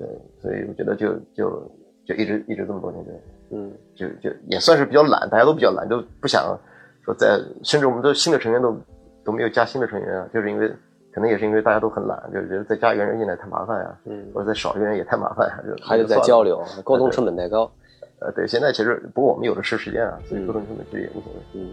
[0.00, 0.08] 对，
[0.42, 1.72] 所以我觉得就就
[2.04, 3.12] 就一直一直这么多年就。
[3.50, 6.58] 嗯就就也算是比较懒，大家都比较懒，都不想
[7.04, 8.76] 说在，甚至我们的新的成员都
[9.24, 10.68] 都没有加新的成员啊，就是因为
[11.14, 16.42] 可能也是因为大家都很懒，就觉得再加一个人进来太麻烦呀、嗯，或者再少一个人也太麻烦呀、就还得再交。
[16.42, 17.70] 流，沟通成本太高。
[18.18, 21.40] 呃，对，现在其实不过我们有的是时间啊，所以沟通成本其实也无所谓。
[21.54, 21.70] 嗯，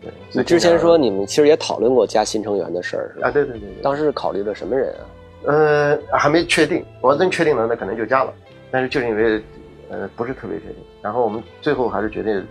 [0.00, 3.28] 对，所你以之前说你们其实也讨论过加新成员的事儿，是吧？
[3.28, 5.02] 啊，对对对对，当时是考虑的什么人啊？
[5.46, 8.32] 呃还没确定，我要真确定了，那可能就加了，
[8.70, 9.42] 但是就是因为
[9.90, 12.46] 呃不是特别确定，然后我们最后还是决定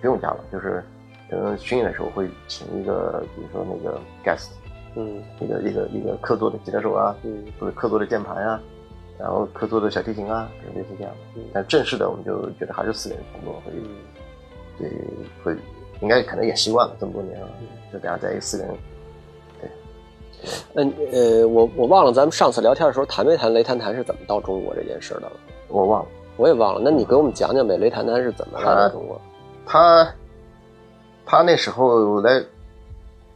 [0.00, 0.82] 不用加了，就是
[1.30, 4.48] 可能巡演的时候会请一个，比如说那个 guest。
[4.96, 8.60] 嗯一个一个一个客座的吉他手啊，嗯或者客座的键盘啊，
[9.18, 11.42] 然后客座的小提琴啊，类似这样的嗯。
[11.52, 13.88] 但正式的我们就觉得还是四个人差不多会嗯
[14.78, 14.90] 对
[15.42, 15.56] 会
[16.00, 17.48] 应该可能也习惯了这么多年了，
[17.92, 18.74] 就大家在一个四个人。
[20.74, 25.32] 嗯呃，我我忘了咱们上次聊天的时候谈没谈雷谈谈是怎么到中国这件事的了？
[25.68, 26.80] 我忘了我也忘了。
[26.84, 29.18] 那你给我们讲讲呗，雷谈谈是怎么来到中国？
[29.64, 30.14] 他，
[31.24, 32.44] 他那时候来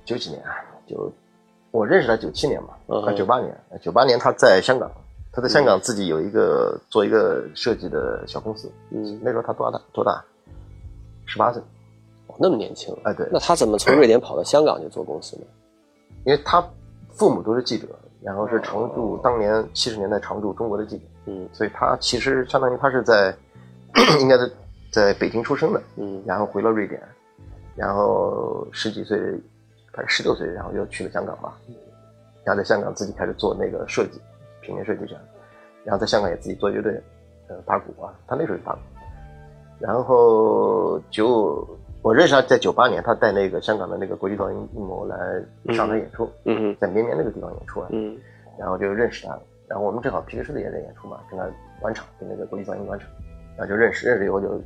[0.05, 0.51] 九几年啊，
[0.87, 1.11] 九
[1.71, 4.91] 我认识他九七年嘛，嗯他九八年，九八年他在香港，
[5.33, 10.25] 他在香港自己有一个做一个设计的小公司，嗯，那时候他多大多大？
[11.27, 11.61] 十八岁。
[12.27, 15.43] 哦那么年轻，哎，对，那他怎么从瑞典跑到香港去做公司呢？
[16.25, 16.63] 因为他
[17.11, 17.87] 父母都是记者，
[18.23, 23.35] 然后是常驻哦当年七十年代常驻中国的记者，嗯所以他其实相当于他是在
[24.21, 24.53] 应该是
[24.93, 27.01] 在北京出生的，嗯然后回了瑞典，
[27.75, 29.19] 然后十几岁，
[29.99, 31.53] 还是十六岁，然后又去了香港嘛，
[32.45, 34.21] 然后在香港自己开始做那个设计，
[34.61, 35.23] 平面设计这样，
[35.83, 37.03] 然后在香港也自己做乐队，
[37.49, 38.79] 呃，打鼓啊，他那时候就打鼓，
[39.81, 41.69] 然后九
[42.03, 45.17] 我认识他在九八年，他带那个香港的那个国际噪音一模来
[45.75, 48.17] 上海演出，嗯在绵绵那个地方演出啊，嗯。
[48.57, 49.43] 然后就认识他了。
[49.69, 51.47] 然后我们正好皮克斯的也在演出嘛，跟他
[51.83, 53.09] 晚场，跟那个国际噪音晚场，
[53.57, 54.61] 然后就认识，认识以后就，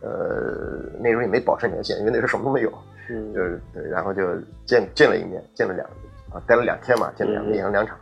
[0.00, 2.72] 呃，那时候也没保持联系，因为那时候什么都没有，
[3.10, 4.22] 嗯就是对，然后就
[4.64, 5.84] 见见了一面，见了两
[6.32, 7.98] 啊，待了两天嘛，见了两嗯演了两场，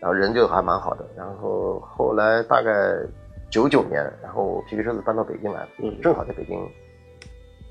[0.00, 1.04] 然后人就还蛮好的。
[1.16, 2.70] 然后后来大概
[3.50, 6.58] 九九年，然后皮皮车子搬到北京来了，嗯正好在北京，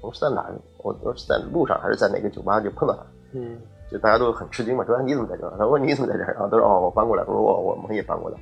[0.01, 0.45] 我是在哪？
[0.79, 3.57] 我我是在路上还是在哪个酒吧就碰到他，嗯
[3.89, 5.51] 就大家都很吃惊嘛，说哎你怎么在这儿？
[5.57, 6.33] 他说你怎么在这儿？
[6.33, 8.37] 然后他说哦我搬过来，我说我我们也搬过来，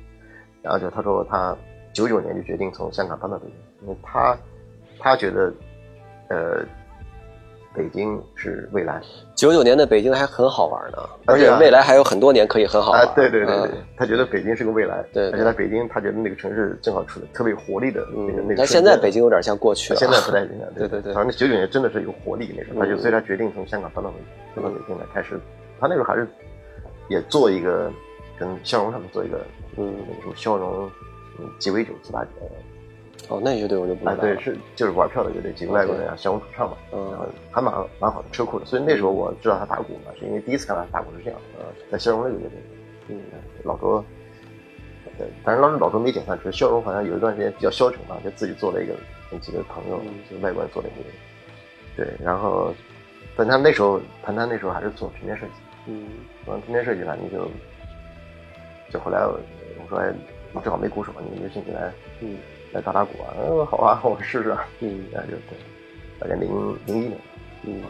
[0.62, 1.56] 然后就他说他
[1.92, 4.36] 九九年就决定从香港搬到北京，因为他
[4.98, 5.52] 他觉得
[6.28, 6.64] 呃
[7.74, 9.00] 北京是未来。
[9.34, 13.00] 九九年的北京还很好玩呢，而且未来还有很多年可以很好玩。
[13.02, 18.54] 啊，对对对对，嗯他觉得北京是个未来，对对而且在北京，他觉得那个城市正好处在特别有活力的那个、那嗯，个。
[18.58, 19.98] 但现在北，京有点像过去了。
[19.98, 24.16] 现在不太一样，对对对反正九九年真的是有活力那时候，他就嗯所以他决定从香港搬到北
[24.54, 25.40] 搬到北京来开始，
[25.80, 26.28] 他那时候还是
[27.08, 27.90] 也做一个
[28.38, 29.38] 跟笑容他们做一个
[29.76, 30.90] 嗯那个什么笑容
[31.38, 32.46] 嗯鸡尾酒自打呃
[33.28, 34.04] 哦，那乐队我就不。
[34.16, 38.66] 对，是就是玩票的乐队，几个外国人啊，小红主唱嘛，然后嗯还蛮蛮好的，车库的。
[38.66, 42.58] 所以那时候我知道他打鼓嘛，是因为第一次看到他打鼓是这样的，呃在消融那个乐队，
[43.08, 43.20] 嗯，
[43.64, 44.04] 老周，
[45.16, 48.94] 对，但是当时老周没解散，只是，消融好像有一段时间比较消沉嘛，就自己做了一个
[49.30, 50.12] 跟几个朋友，嗯。
[50.30, 52.74] 就外国人做了一个，对，然后，
[53.36, 55.52] 但他那时候谈谈那时候还是做平面设计，
[55.86, 56.06] 嗯。
[56.44, 57.48] 做完平面设计呢，你就，
[58.90, 59.38] 就后来我
[59.88, 60.12] 说，哎，
[60.52, 62.36] 你正好没鼓手，你有兴趣来嗯
[62.72, 63.34] 来打打鼓啊？
[63.38, 64.66] 嗯，好啊，我试试啊。
[64.80, 65.56] 嗯那就对，
[66.18, 66.48] 大概零
[66.86, 67.18] 零一年，
[67.66, 67.82] 嗯，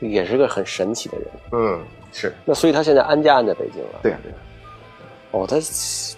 [0.00, 1.28] 也是个很神奇的人。
[1.52, 1.80] 嗯，
[2.12, 4.00] 是那所以他现在安家安在北京了。
[4.02, 4.38] 对呀、对呀、
[5.32, 5.56] 哦，他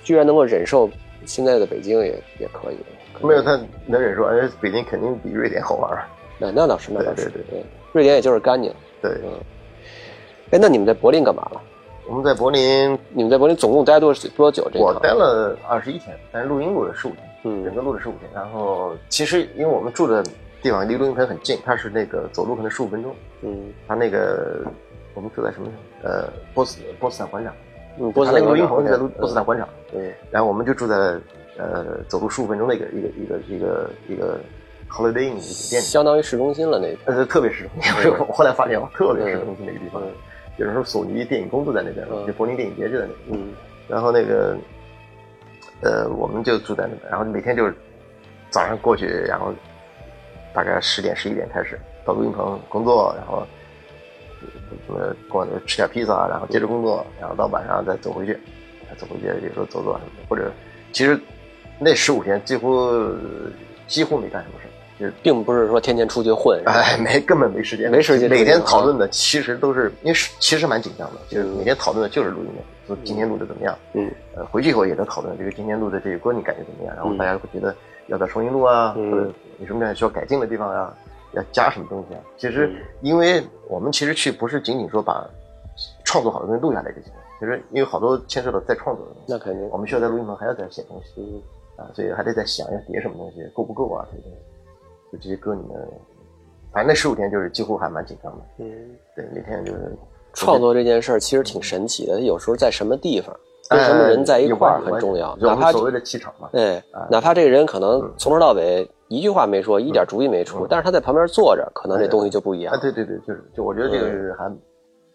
[0.03, 0.89] 居然能够忍受
[1.25, 2.77] 现在的北京也也可以。
[3.13, 6.05] 可没有他能忍受，而且北京肯定比瑞典好玩儿。
[6.39, 7.31] 那那倒是，那倒是。
[7.31, 8.73] 对对对，瑞典也就是干净。
[9.01, 9.33] 对，嗯。
[10.51, 11.61] 哎，那你们在柏林干嘛了？
[12.09, 14.69] 我们在柏林，你们在柏林总共待多多久？
[14.73, 18.31] 这一我待了二十一天，但是录音录了十五天，嗯整个录了十五天。
[18.33, 20.25] 然后其实因为我们住的
[20.63, 23.15] 地方离录音棚很近，它是那个走路可能十五分钟。
[23.43, 24.65] 嗯它那个
[25.15, 25.69] 我们住在什么？
[26.03, 27.53] 呃，波斯波斯坦广场。
[27.99, 29.69] 嗯，波它斯坦那个录音棚是在嗯波斯坦广场。
[29.91, 30.95] 对然后我们就住在
[31.59, 34.39] 呃走路十五分钟的一个一个一个一个一个
[34.89, 36.97] Holiday Inn 酒店里，相当于市中心了那。
[37.13, 38.13] 呃，特别市中心。
[38.21, 40.09] 我后来发现，特别市中心的一个地方嗯。
[40.57, 43.41] 有人说索尼电影宫都在那边嗯，就柏林电影节就在那边。
[43.41, 43.55] 嗯
[43.89, 44.57] 然后那个
[45.81, 47.73] 呃，我们就住在那边，然后每天就是
[48.51, 49.55] 早上过去，然后
[50.53, 53.47] 大概十点十一点开始到录音棚工作，然后
[54.87, 58.37] 什么过吃点披萨，然后接着工作，然后到晚上再走回去，
[58.97, 60.51] 走回去有时候走走什么的，或者
[60.91, 61.17] 其实
[61.79, 62.93] 那十五天几乎
[63.87, 64.66] 几乎没干什么事
[65.23, 66.61] 并不是说天天出去混。
[66.67, 77.75] 哎，没根本没时间，没时间每天讨论的其实都是因为其实蛮紧张的，就是每天讨论的就是录音的，说今天录的怎么样，嗯呃，回去以后也在讨论这个今天录的这个歌你感觉怎么样，然后嗯大家会觉得
[78.07, 80.97] 要不要重新录啊，嗯或者有什么需要改进的地方啊，
[81.33, 82.21] 要加什么东西啊。
[82.37, 85.29] 其实嗯因为我们其实去不是仅仅说把
[86.05, 89.77] 创作好的东西录下来就行了，其实因为好多牵涉到再创作的东西，那肯定我。
[89.77, 91.43] 们需要在录音棚还要再写东西，嗯
[91.85, 94.39] 啊，所以还得再想要叠什么东西，够不够啊这些东西，
[95.13, 95.79] 就这些歌里面，
[96.73, 98.67] 反正那十五天就是几乎还蛮紧张的，嗯，
[99.15, 99.97] 对，每天就是
[100.33, 103.35] 创作这件事儿其实挺神奇的，有时候在什么地方
[103.71, 110.67] 跟什么人在一块儿很重要，哪怕所谓的气场嘛，哎啊，哪怕这个人可能从头到尾一句话没说，一点主意没出，嗯。
[110.69, 112.75] 但是他在旁边坐着，可能这哎东西就不一样。
[112.75, 112.81] 啊，。
[112.81, 114.01] 对对对，就是就我觉得这嗯。
[114.01, 114.51] 个是还，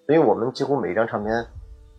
[0.08, 1.46] 因为我们几乎每一张唱片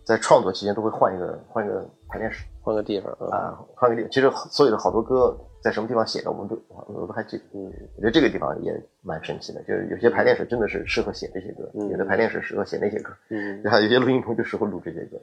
[0.03, 2.45] 在创作期间都会换一个换一个排练室。
[2.63, 7.45] 换个地方啊，啊，换个地，其实所有的好多歌在什么地方写的，我们都我都还记得。
[7.55, 15.17] 嗯我觉得这个地方也蛮神奇的，就是有些排练室真的是适合写这些歌，嗯有的排练室适合写那些歌，嗯，然后有些录音棚就适合录这些歌。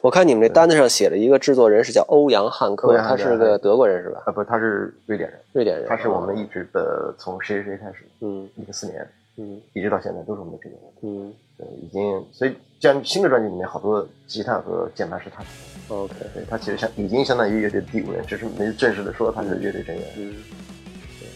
[0.00, 4.22] 我看你们这单子上写了一个制作人是叫欧阳汉克，他是个德国人是吧？
[4.26, 10.92] 啊，不，他是瑞典人，瑞典人，他是我们一直的从谁谁谁开始，嗯零四年嗯一直到现在都是我们的制作人。
[11.02, 12.02] 嗯对，已经
[12.32, 15.48] 所以这样新的专辑里面好多吉他和键盘是他的。
[15.88, 20.34] ，OK，对他其实相已经相当于乐队的第五人，只是没正式的说他是乐队成员，嗯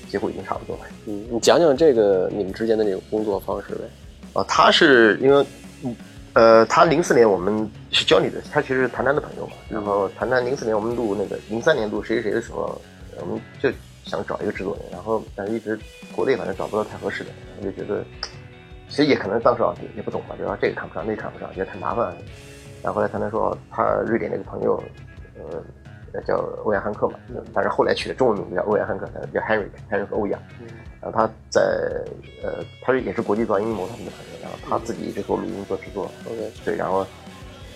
[0.09, 0.83] 几乎已经差不多了。
[1.07, 3.85] 嗯，你讲讲这个你们之间的这个工作方式呗。
[4.33, 5.47] 啊，他是因为，
[6.33, 9.53] 呃，他零四年我们是教你的，他其实是谭谭的朋友嘛。
[9.69, 12.81] 然后谭谭零四年我们录那个零三年录谁谁谁的时候，
[13.21, 13.71] 我们就
[14.05, 15.79] 想找一个制作人，然后但是一直
[16.15, 18.03] 国内反正找不到太合适的，然后就觉得，
[18.89, 22.17] 其实也可能当时啊也也不懂吧，就说这个看不上，那个看不上，觉得太麻烦。
[22.83, 24.83] 然后后来谭谭说他瑞典那个朋友，
[26.13, 27.19] 呃，叫欧阳汉克嘛，
[27.53, 30.41] 但是后来取的中文名字叫欧阳汉克，叫 Henrik，Henrik 欧阳。
[31.01, 31.63] 然后他在
[32.43, 37.07] 呃，他是也是国际噪音谋他们的朋友，然后他自己一直做录音做制作，OK，对，然后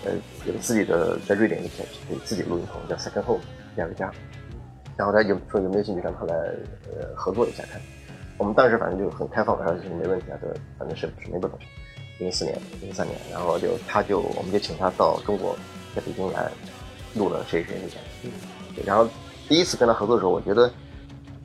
[0.05, 0.11] 呃
[0.45, 3.41] 有自己的在瑞典有小有自己录音棚叫 Second Home
[3.77, 4.11] 两个家，
[4.97, 6.35] 然后他有说有没有兴趣让他来
[6.91, 7.81] 呃合作一下看，
[8.39, 11.59] 我们当时反正就很开放，然后就是没问题啊，这反正是是没问题。
[12.23, 15.57] 零四年、零三年，然后就他就我们就请他到中国，
[15.95, 16.51] 在北京来
[17.15, 18.33] 录了谁谁谁那天，
[18.77, 19.09] 对然后
[19.49, 20.71] 第一次跟他合作的时候，我觉得，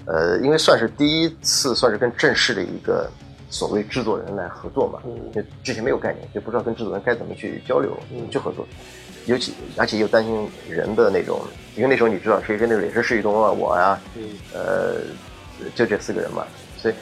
[0.05, 3.09] 呃，因为算是第一次，算是跟正式的一个
[3.49, 5.31] 所谓制作人来合作嘛，嗯。
[5.33, 7.97] 就之前没有概念，就不知道跟制作人该怎么去交流、
[8.31, 8.65] 去合作，
[9.25, 11.41] 尤其而且又担心人的那种，
[11.75, 14.23] 因为那时候你知道谁谁那时候也是施雨东啊，我呀、嗯。
[14.53, 14.95] 呃，
[15.73, 16.45] 就这四个人嘛，
[16.77, 16.93] 所以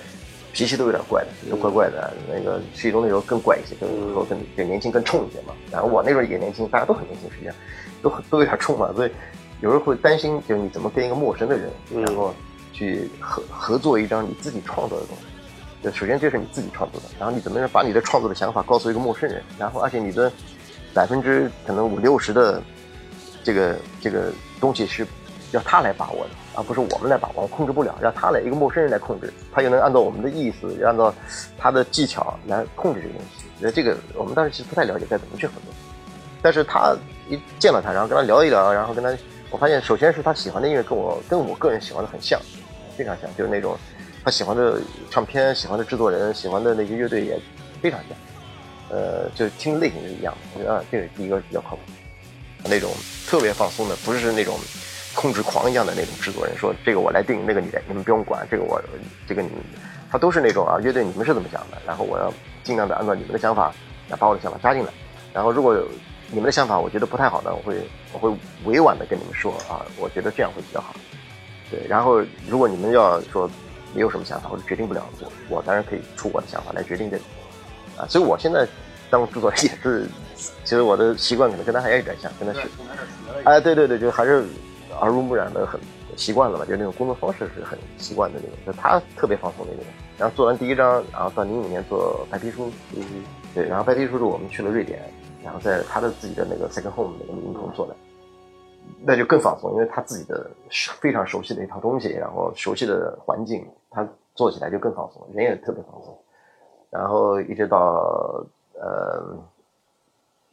[0.56, 2.14] 脾气都有点怪的，都怪怪的。
[2.34, 5.54] 那个施雨东那时候更怪一些，更说更更年轻、更冲一些嘛。
[5.70, 7.54] 然后我那时候也年轻，大家都很年轻，实际上
[8.02, 9.12] 都都有点冲嘛，所以
[9.60, 12.34] 有时候会担心，就是你怎么跟一个陌生的人，嗯然后
[12.72, 15.24] 去合合作一张你自己创作的东西。
[15.84, 20.32] 就首先这是你自己创作的，然后你怎么能把你的创作的想法告诉一个陌生人，然后而且你的
[20.94, 22.64] 百分之可能五六十的
[23.44, 25.06] 这个这个东西是
[25.52, 31.14] 要他来把握的，而不是我们来把握，控制不了，让他来一个陌生人来控制，他又能按照我们的意思，按照
[31.58, 33.46] 他的技巧来控制这个东西。
[33.60, 35.74] 那这个我们当时其实不太了解该怎么去合作，
[36.42, 36.96] 但是他
[37.30, 39.16] 一见了他，然后跟他聊一聊，然后跟他，
[39.50, 42.40] 我发现首先是他喜欢的音乐跟我跟我个人喜欢的很像，
[42.98, 43.78] 非常像，就是那种
[44.24, 47.40] 他喜欢的唱片、喜欢的制作人、喜欢的那些乐队也
[47.82, 48.18] 非常像。
[48.88, 51.82] 呃，就听的类型是一样的，我觉得啊，这个第一个比较靠谱。
[52.68, 52.92] 那种
[53.28, 54.58] 特别放松的，不是那种
[55.16, 58.80] 控制狂一样的那种制作人，说这个我来定，那个你来，你们不用管，这个我，
[59.26, 59.58] 这个你们，
[60.12, 62.32] 他都是那种啊，乐队你们是怎么想的，然后我要
[62.64, 63.74] 尽量的按照你们的想法，
[64.10, 64.92] 来把我的想法加进来，
[65.34, 65.76] 然后如果
[66.30, 67.76] 你们的想法我觉得不太好呢，我会
[68.12, 70.94] 我会委婉的跟你们说啊，我觉得这样会比较好，
[71.72, 73.50] 对，然后如果你们要说
[73.94, 77.24] 没有什么想法或者决定不了，我我当然可以出我的想法来决定这个，
[77.98, 78.68] 啊，所以我现在
[79.10, 80.06] 当制作人也是。
[80.66, 82.68] 其实我的习惯可能跟他还有点像，跟他是，
[83.46, 84.44] 哎，对对对，就还是
[85.02, 85.80] 耳濡目染的很
[86.16, 88.58] 习惯了嘛，就那种工作方式是很习惯的那种。
[88.66, 89.92] 就他特别放松的那种。
[90.18, 92.70] 然后做完第一张，然后到零五年做白皮书，
[93.54, 95.02] 对，然后白皮书是我们去了瑞典，
[95.44, 97.96] 然后在他的自己的那个 second home 那个录音棚做的，
[99.02, 100.50] 那就更放松，因为他自己的
[101.02, 106.18] 非常熟悉的一套东西，然后熟悉的环境，他做起来就更放松，人也特别放松。
[106.90, 109.38] 然后一直到呃。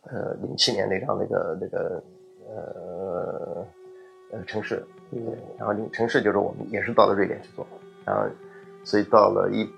[0.04, 2.02] 呃，零七年那张那个那个
[2.50, 3.64] 呃
[4.32, 5.20] 呃城市，对，
[5.56, 7.64] 然后城市就是我们也是到了瑞典去做，
[8.04, 8.24] 然后
[8.82, 9.68] 所以到了一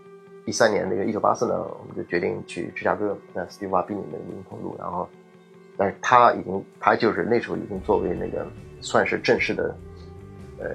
[0.46, 5.06] 一三年那个一九八四呢，我们就决定去芝加哥，在 Steve a b i n 那个录音棚录，然后
[5.76, 8.46] 但是他已经他就是那时候已经作为那个
[8.80, 9.76] 算是正式的，
[10.58, 10.70] 呃，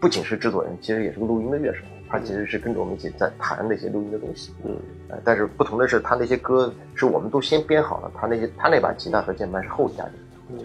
[0.00, 1.84] 不仅是制作人，其实也是个录音的乐手。
[2.06, 4.76] 他其实是跟着我们一起在弹那些录音的东西，嗯，
[5.08, 10.12] 呃，但是不同的是，他那些歌是我们都先编好了，他那些他那把吉他和键盘是后加的，
[10.50, 10.58] 嗯，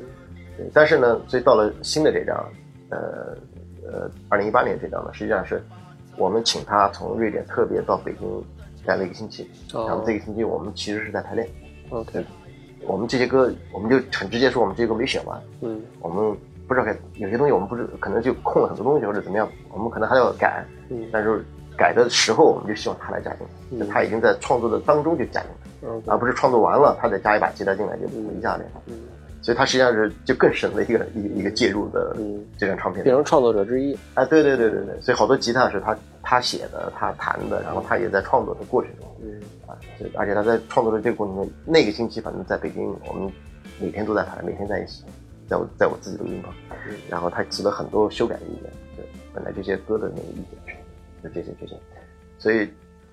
[0.60, 0.69] 对。
[0.74, 2.36] 但是呢，所以到了新的这张，
[2.89, 3.36] 呃
[3.84, 5.63] 呃，二零一八年这张呢，实际上是
[6.17, 8.43] 我们请他从瑞典特别到北京
[8.86, 11.48] 待了一个星期，然后这个星期我们其实是在排练
[11.89, 12.24] ，OK，
[12.86, 16.38] 我们这些歌我们就很直接说，我们这些歌没选完，嗯，我们。
[16.69, 21.43] 不知道该有些东西我们不知可能就空了很多东西或者怎么样，我们可能还要改，嗯，但是
[21.76, 25.50] 改的时候我们就希望他来加进来，他已经在创作的当中就加进
[25.82, 28.93] 来，而不是创作完了他再加一把吉他进来就一下来，嗯，
[29.41, 32.15] 所以他实际上是就更深的一个一一个介入的
[32.58, 39.78] 这张唱片，变成创作者之一，哎，对对对对对，所以好多吉他是他他写的，他弹的，然后他也在创作的过程中，嗯，啊，
[40.15, 43.32] 而且他在创作的这个过程中，那个星期反正在北京，我们
[43.80, 45.04] 每天都在弹，每天在一起。
[45.49, 46.54] 在我在我自己的录音棚，
[47.10, 50.78] 然后他提了很多修改的意见，对，本来这些歌的那个意见，
[51.23, 51.75] 就这些这些，
[52.38, 52.69] 所以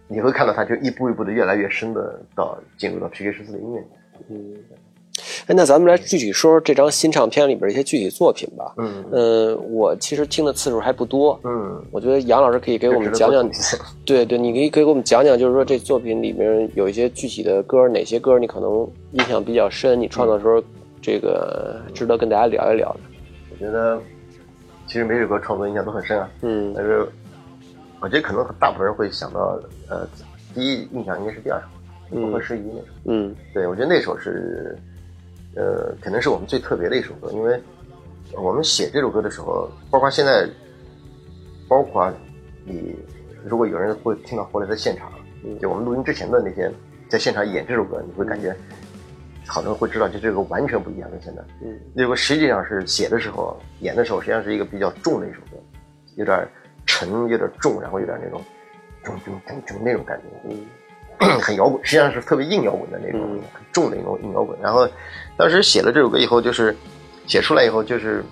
[0.06, 3.86] 你会看到他就一步一步的越来越深的到进入到 PK 十四的音乐里。
[4.28, 4.54] 嗯，
[5.46, 8.74] 哎，那咱们来具体说说这张新唱片里边一些具体作品吧。
[8.78, 11.38] 嗯，呃，我其实听的次数还不多。
[11.44, 13.48] 嗯，我觉得杨老师可以给我们讲讲，
[14.04, 20.62] 对对，你可以给我们讲讲，就是说这作品里面有一些具体的歌，哪些歌你可能印象比较深，你创作的时候。
[21.02, 23.00] 这个值得跟大家聊一聊的。
[23.52, 24.00] 我觉得，
[24.88, 26.28] 其实每首歌创作印象都很深啊。
[26.42, 26.72] 嗯。
[26.74, 27.06] 但是，
[28.00, 29.56] 我觉得可能大部分人会想到，
[29.88, 30.04] 呃，
[30.52, 31.62] 第一印象应该是第二
[32.10, 32.86] 首《不合时宜》那首。
[33.04, 33.32] 嗯。
[33.54, 34.76] 对，我觉得那首是，
[35.56, 37.60] 呃，可能是我们最特别的一首歌，因为
[38.34, 40.48] 我们写这首歌的时候，包括现在，
[41.68, 42.12] 包括
[42.64, 42.94] 你，
[43.44, 45.10] 如果有人会听到后来在现场，
[45.60, 46.70] 就我们录音之前的那些
[47.08, 48.54] 在现场演这首歌，你会感觉。
[49.48, 51.08] 好多人会知道，就这个完全不一样。
[51.08, 55.56] 跟现在，嗯，那个实际上是写的时候、演的时候，实际上是一个比较重的一首歌，
[56.16, 56.48] 有点
[56.84, 58.42] 沉，有点重，然后有点那种，
[59.04, 60.50] 重重重重那种感觉，
[61.20, 63.20] 嗯， 很摇滚，实际上是特别硬摇滚的那种，
[63.54, 64.58] 很重的那种硬摇滚。
[64.60, 64.84] 然后
[65.36, 66.74] 当时写了这首歌以后，就是
[67.26, 68.24] 写出来以后，就是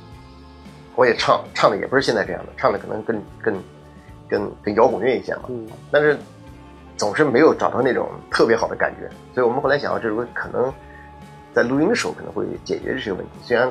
[0.96, 3.54] 我也唱，唱的也不是现在这样的，唱的可能更更
[4.28, 6.18] 更更摇滚乐一些嘛，嗯，但是
[6.96, 10.72] 总是没有找到那种特别好的感觉，所以我们后来想到这首歌可能。
[11.54, 13.70] 在录音的时候可能会解决这些问题，虽然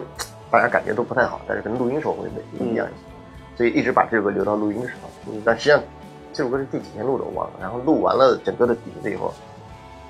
[0.49, 2.87] 大家感觉都不太好，但是可能录音时候会不一样。
[2.87, 5.09] 一些，所以一直把这首歌留到录音的时候。
[5.43, 5.83] 但实际上
[6.31, 9.33] 这首歌是第几天录的我忘了，然后录完了整个的底子以后，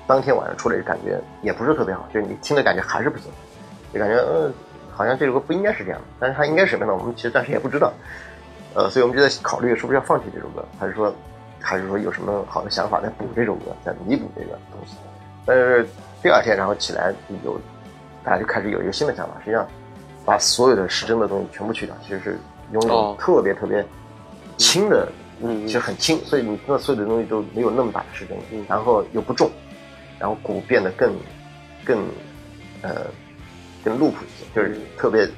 [0.06, 3.30] 当天晚上出来感觉也不是特别好，就是你听的感觉还是不行，
[3.92, 4.52] 就感觉嗯
[4.92, 6.94] 好像这首歌不应该是这样的，但是它应该什么呢？
[6.94, 7.92] 我们其实暂时也不知道，
[8.74, 11.14] 呃，所以我们就在考虑是不是要放弃这首歌，还是说
[11.60, 14.96] 还是说有什么好的想法来补这首歌，再弥补这个东西，
[15.44, 15.86] 但是。
[16.22, 17.12] 第二天，然后起来
[17.44, 17.60] 有，
[18.24, 19.34] 大家就开始有一个新的想法。
[19.40, 19.68] 实际上，
[20.24, 22.38] 把所有的失真的东西全部去掉，其实是
[22.72, 23.84] 用一种特别特别
[24.56, 25.06] 轻的，
[25.42, 29.50] 嗯，其实很轻，所以你那所有的东西都没有那么大的失真，然后又不重，
[30.24, 31.14] 然后鼓变得更
[31.84, 31.98] 更
[32.80, 33.02] 呃
[33.84, 35.28] 更 loop 一些，就是特别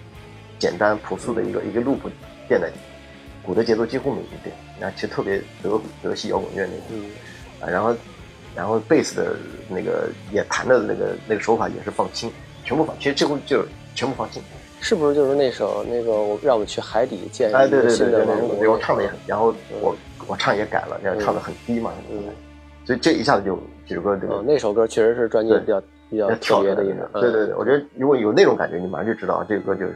[0.61, 1.99] 简单朴素的一个一个 loop
[2.47, 2.71] 变得，
[3.43, 7.11] 鼓的节奏几乎没变，然后其实特别德德系摇滚乐那种，嗯
[7.61, 7.97] 啊，然后
[8.55, 9.37] 然后贝斯的
[9.69, 12.31] 那个也弹的那个那个手法也是放轻，
[12.63, 14.41] 全部放，其实几乎就是全部放轻。
[14.81, 18.79] 是不是就是那首那个我让我们去海底见哎，对对对对对，我？
[18.79, 19.97] 唱的也很，然后我
[20.29, 22.23] 我唱也改了，然后唱的很低嘛，嗯
[22.85, 27.21] 所以这一下子就几首歌这个，嗯那首歌确实是专辑比较比较特别的一首。
[27.21, 29.95] 对对对，我觉得如果有那种感觉，你马上就知道这个歌就是，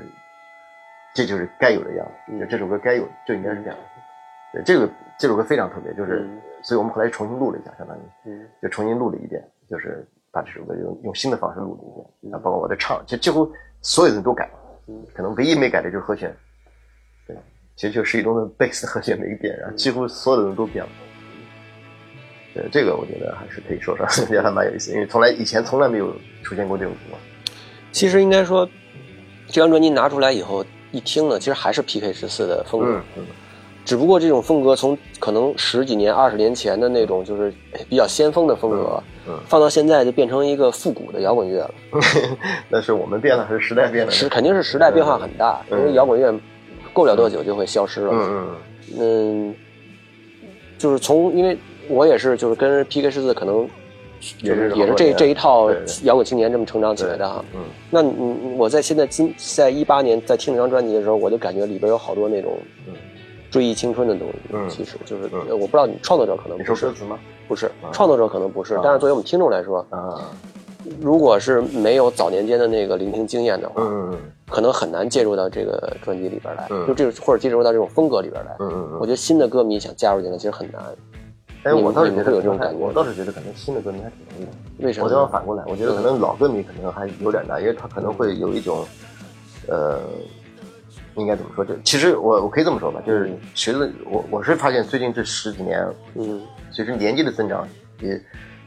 [1.14, 2.40] 这就是该有的样子，嗯。
[2.40, 3.76] 就这首歌该有就应该是这样。
[4.52, 4.88] 对，这个
[5.18, 8.48] 这首歌非常特别，就是嗯，所以我们后来重新录了一下，相当于嗯。
[8.62, 13.50] 就重新录了一遍，就是把这首歌用用新的方式录了一遍，啊，包括我的唱，其实几乎
[13.82, 15.04] 所有人都改了，嗯。
[15.14, 16.34] 可能唯一没改的就是和弦，
[17.26, 17.36] 对，
[17.76, 20.90] 其实就是一中的贝斯和弦没变，然后几乎所有的人都变了。
[22.54, 27.20] 对，这个我觉得还是可以说说， 觉得还蛮有意思，因为从来以前从来没有出现过这种情况。
[27.92, 28.68] 其实应该说，
[29.48, 32.86] 这张专辑拿出来以后一听呢，其实还是 PK 十四的风格。
[32.86, 33.26] 嗯嗯
[33.82, 37.52] 只不过这种风格从可能十几年、二十年前的那种就是
[37.88, 41.74] 比较先锋的风格，嗯放到现在就变成一个复古的摇滚乐了。
[42.68, 44.12] 那是我们变了还是时代变了呢？
[44.12, 46.30] 时肯定是时代变化很大，嗯因为摇滚乐
[46.92, 48.10] 过不了多久就会消失了。
[48.12, 48.56] 嗯嗯
[49.00, 49.54] 嗯，
[50.76, 51.56] 就是从因为
[51.90, 53.68] 我也是就是跟 PK 十四可能
[54.42, 55.70] 也是是也是这这一套
[56.04, 57.44] 摇滚青年这么成长起来的哈。
[57.54, 57.60] 嗯
[57.90, 62.94] 那你我在现在今在一八年在听这张专辑的时候，我就感觉里边有好多那种嗯
[63.50, 64.34] 追忆青春的东西。
[64.52, 67.18] 嗯其实就是我不知道你创作者可能你不是说歌词吗？
[67.48, 70.30] 不是啊创作者可能不是啊，但是作为我们听众来说，啊，
[71.00, 74.18] 如果是没有早年间的那个聆听经验的话，嗯嗯
[74.48, 78.54] 可能很难介入到这个专辑里边来，嗯就这种或者介入到这种风格里边来。
[78.60, 78.98] 嗯嗯嗯。
[79.00, 80.80] 我觉得新的歌迷想加入进来其实很难，
[81.62, 84.52] 哎，你们我倒是觉得有这种感觉我倒是觉得可能新的歌迷还挺容易的。
[84.86, 85.04] 为什么？
[85.06, 88.86] 我倒要反过来，我觉得可能老歌迷可能还有点难，因为他可能会有一种，
[89.68, 90.00] 呃，
[91.16, 91.62] 应该怎么说？
[91.64, 96.40] 就其实我我可以这么说吧，就是嗯随着我我是发现最近这十几年，嗯
[96.70, 97.68] 随着年纪的增长，
[98.00, 98.18] 也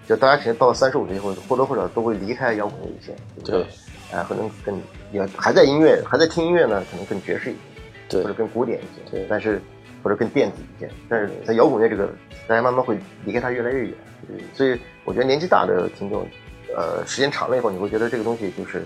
[0.08, 3.66] 就大家可能到了三十五岁以后，或多或少都会离开摇滚乐一些，对，
[4.12, 4.80] 哎、可能更
[5.12, 7.60] 也还在音乐，还在听音乐呢，可能更爵士一些，
[8.10, 9.60] 对或者更古典一些，对但是
[10.04, 12.08] 或者更电子一些，但是在摇滚乐这个，
[12.48, 13.94] 大家慢慢会离开它越来越远，
[14.54, 16.28] 所以我觉得年纪大的听众，
[16.76, 18.86] 呃，时间长了以后，你会觉得这个东西就是，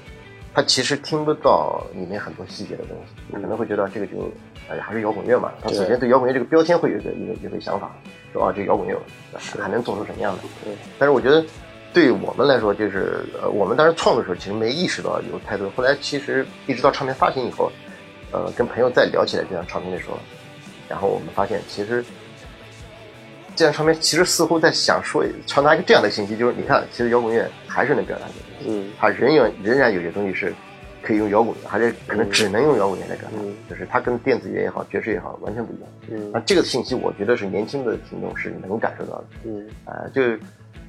[0.54, 4.32] 他其实听不到里面很多细节的东西，你可能会觉得这个就，
[4.70, 7.92] 哎呀，还是摇滚乐嘛，他首先对摇滚乐这个标签会有一个一个一个想法，
[8.32, 8.96] 说啊，这摇滚乐
[9.60, 10.44] 还能做出什么样的？
[10.64, 11.44] 对，但是我觉得，
[11.94, 15.70] 对于我们来说，就是呃，我们当时创作的时候，其实没意识到有太多。
[15.72, 17.72] 后来其实一直到唱片发行以后，
[18.32, 20.18] 呃，跟朋友再聊起来这张唱片的时候，
[20.88, 22.04] 然后我们发现，其实
[23.56, 28.34] 这张唱片其实似乎在想说传达一个这样的信息，就是你看，其实摇滚乐还是能表达的，
[28.68, 30.54] 嗯它仍然仍然有些东西是
[31.02, 35.90] 可以用摇滚乐，还是可能只能用摇滚乐来表达，嗯就是它跟电子乐也好，爵士也好，完全不一样。
[36.10, 39.26] 嗯那这个信息，我觉得是年轻的听众是能感受到的。
[39.46, 40.22] 嗯啊、就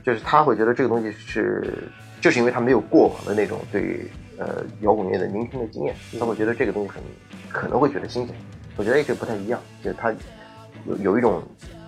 [0.05, 1.73] 就是他会觉得这个东西是，
[2.21, 4.01] 就是因为他没有过往的那种对
[4.39, 7.03] 呃摇滚乐的聆听的经验，他会觉得这个东西很
[7.51, 8.35] 可能会觉得新鲜。
[8.79, 10.11] 我觉得也可以不太一样，就是他
[10.87, 11.43] 有有一种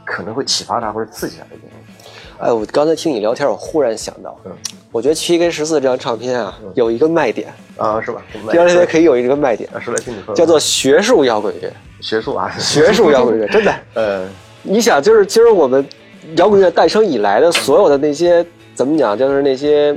[0.04, 2.04] 可能会启发他或者刺激他的东西。
[2.38, 4.52] 哎，我刚才听你聊天，我忽然想到，嗯
[4.92, 8.20] 我觉得七 K 十四这张唱片啊，有一个卖点，啊，是吧？
[8.48, 13.72] 这张唱片可以有一个卖点，啊，说来听你说，叫做学术摇滚乐，学术啊， 学术摇滚乐，真的。
[13.94, 14.28] 呃，
[14.64, 15.86] 你想，就是其实我们
[16.36, 19.94] 摇滚乐诞生以来的所有的那些怎么讲，就是那些，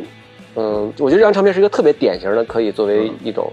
[0.56, 3.52] 嗯，我觉得这张唱片是一个特别典型的，可以作为一种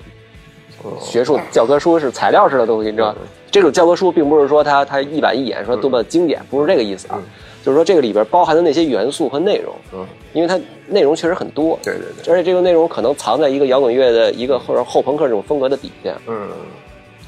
[1.00, 3.14] 学术教科书是材料式的东西，你知道？
[3.20, 3.26] 嗯？
[3.50, 7.16] 这种教科书并不是说它它一板一眼说多么经典，不是这个意思啊。
[7.18, 7.22] 嗯，
[7.64, 16.48] 就是说这个里边包含的那些元素和内容，嗯，因为它内容确实很多，对对对，而且这个内容可能藏在一个摇滚乐的一个或者后朋克这种风格的底下，嗯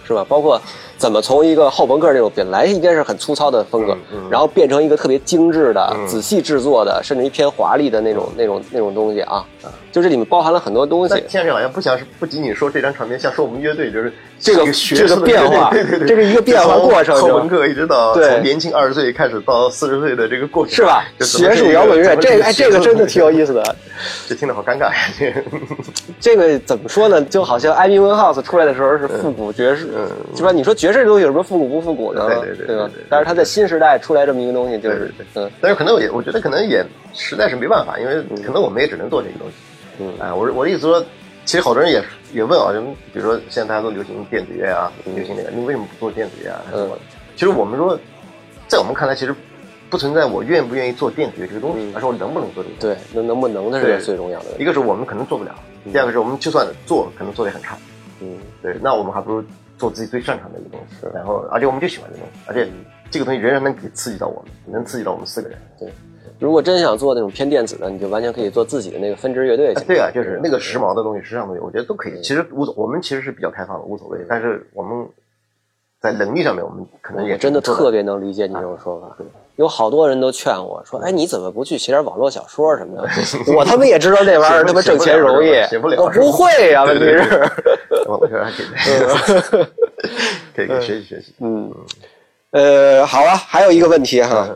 [0.06, 0.24] 是吧？
[0.28, 0.60] 包括
[0.96, 9.44] 怎么从一个后朋克那种本来应该是很粗糙的风格，嗯嗯然后变成一个特别精致的、嗯仔细制作的，甚至于偏华丽的那种、那种、那种东西啊，
[9.90, 21.04] 就这里面包含了很多东西现在好像不像是不仅仅说这张唱片，像说我们乐队就是这个学这个变化对对对对这是一个变化过程从后文课一直到对从年轻二十岁开始到四十岁的这个过程，是吧？
[21.20, 23.62] 学术摇滚乐，这个这个真的挺有意思的。
[24.26, 24.94] 这听着好尴尬呀！
[25.18, 25.42] 这个
[26.20, 27.22] 这个怎么说呢？
[27.26, 30.50] 就好像艾米文 house 出来的时候是复古爵士，嗯是吧？
[30.52, 32.26] 你说爵士这东西有什么复古不复古的？
[32.26, 33.04] 对对对吧对对对？
[33.08, 39.54] 但是它在新时代出来这么一个东西，就是对对嗯但是可能也，我觉得可能也实在是没办法，因为可能我们也只能做这个东西。
[40.00, 41.04] 嗯哎，我我的意思说，
[41.44, 42.80] 其实好多人也也问啊，就
[43.12, 46.60] 比如说现在大家都流行电子乐啊，流行那个，你为什么不做电子乐啊？
[46.66, 46.98] 还是什么？
[47.36, 47.98] 其实我们说，
[48.68, 49.34] 在我们看来，其实
[49.90, 52.76] 不存在我愿不愿意做电子乐这个东西，嗯而是我能不能做这个。
[52.80, 54.46] 对，能能不能的是最重要的。
[54.58, 55.54] 一个是我们可能做不了，
[55.92, 57.76] 第二个是我们就算做，可能做的也很差。
[58.20, 59.44] 嗯，对，那我们还不如
[59.82, 62.70] 做自己最擅长的一个东西，然后而且我们就喜欢这个东西，而且
[63.10, 65.58] 这个东西仍然能给刺激到我们，能刺激到我们四个人。
[65.76, 65.90] 对。
[66.38, 69.74] 如果真想做那种偏电子的，你就完全可以做自己的那个分支乐队。
[69.88, 72.22] 对啊，就是那个时髦的东西、时尚东西，我觉得都可以。
[72.22, 74.24] 其实无所，我们其实是比较开放的，无所谓。
[74.28, 75.04] 但是我们
[76.02, 79.16] 在能力上面，我们可能也真的特别能理解你这种说法。
[79.56, 83.08] 有好多人都劝我说：“哎，你怎么不去写点网络小说什么的？”
[83.54, 86.84] 我他妈也知道那玩意儿他妈挣钱容易，写不了，我不会呀。
[86.84, 87.50] 问题是，
[88.08, 88.64] 我觉得还挺
[90.56, 91.34] 可以，可以学习学习。
[91.40, 91.70] 嗯，
[92.52, 94.48] 呃，好啊，还有一个问题哈。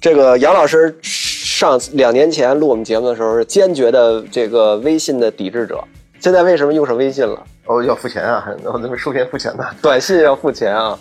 [0.00, 5.78] 这个杨老师上两年前录我们节目的时候是坚决的这个微信的抵制者，
[6.22, 7.42] 现在为什么用上微信了？
[7.66, 9.64] 哦，要付钱啊， 我怎么收钱付钱呢？
[9.82, 10.96] 短信要付钱啊？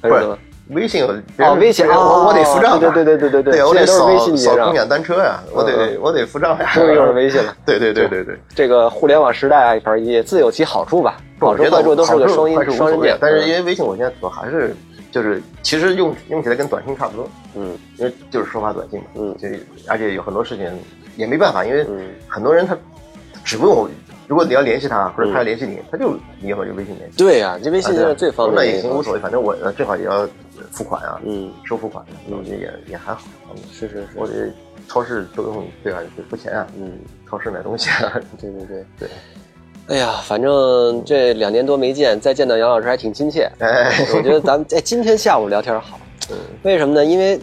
[0.00, 0.36] 不是
[0.70, 1.04] 微信
[1.38, 6.72] 哦，微信我我得付账，对对对对对对，我得扫扫共享单车呀，我得我得付账呀。
[6.74, 13.16] 终于用上微信了， 对对对对对，这个互联网时代啊反正也自有其好处吧，好处坏处都是个双双双刃剑。
[13.20, 14.74] 但是因为微信，我现在主要还是。
[15.12, 19.46] 就是其实用用起来跟短信差不多，嗯，因为就是说发短信嘛，嗯，就
[19.86, 20.68] 而且有很多事情
[21.14, 21.86] 也没办法，因为
[22.26, 22.76] 很多人他
[23.44, 23.88] 只问我，
[24.26, 27.16] 如果你要联系他或者他要联系你，他就你一会儿就微信联系。
[27.18, 28.56] 对呀，这微信现在最方便。
[28.56, 30.26] 那也行，无所谓，反正我最好也要
[30.70, 33.22] 付款啊，嗯，收付款，我觉得也也还好。
[33.72, 34.32] 是是是，我这
[34.88, 36.00] 超市都用对吧？
[36.16, 36.98] 得付钱啊，嗯，
[37.28, 39.08] 超市买东西啊， 对对对对。
[39.88, 43.50] 哎呀，反正这两年多没见，再见到杨老师还挺亲切。
[43.58, 45.98] 哎我觉得咱们哎，今天下午聊天好，
[46.62, 47.04] 为什么呢？
[47.04, 47.38] 因为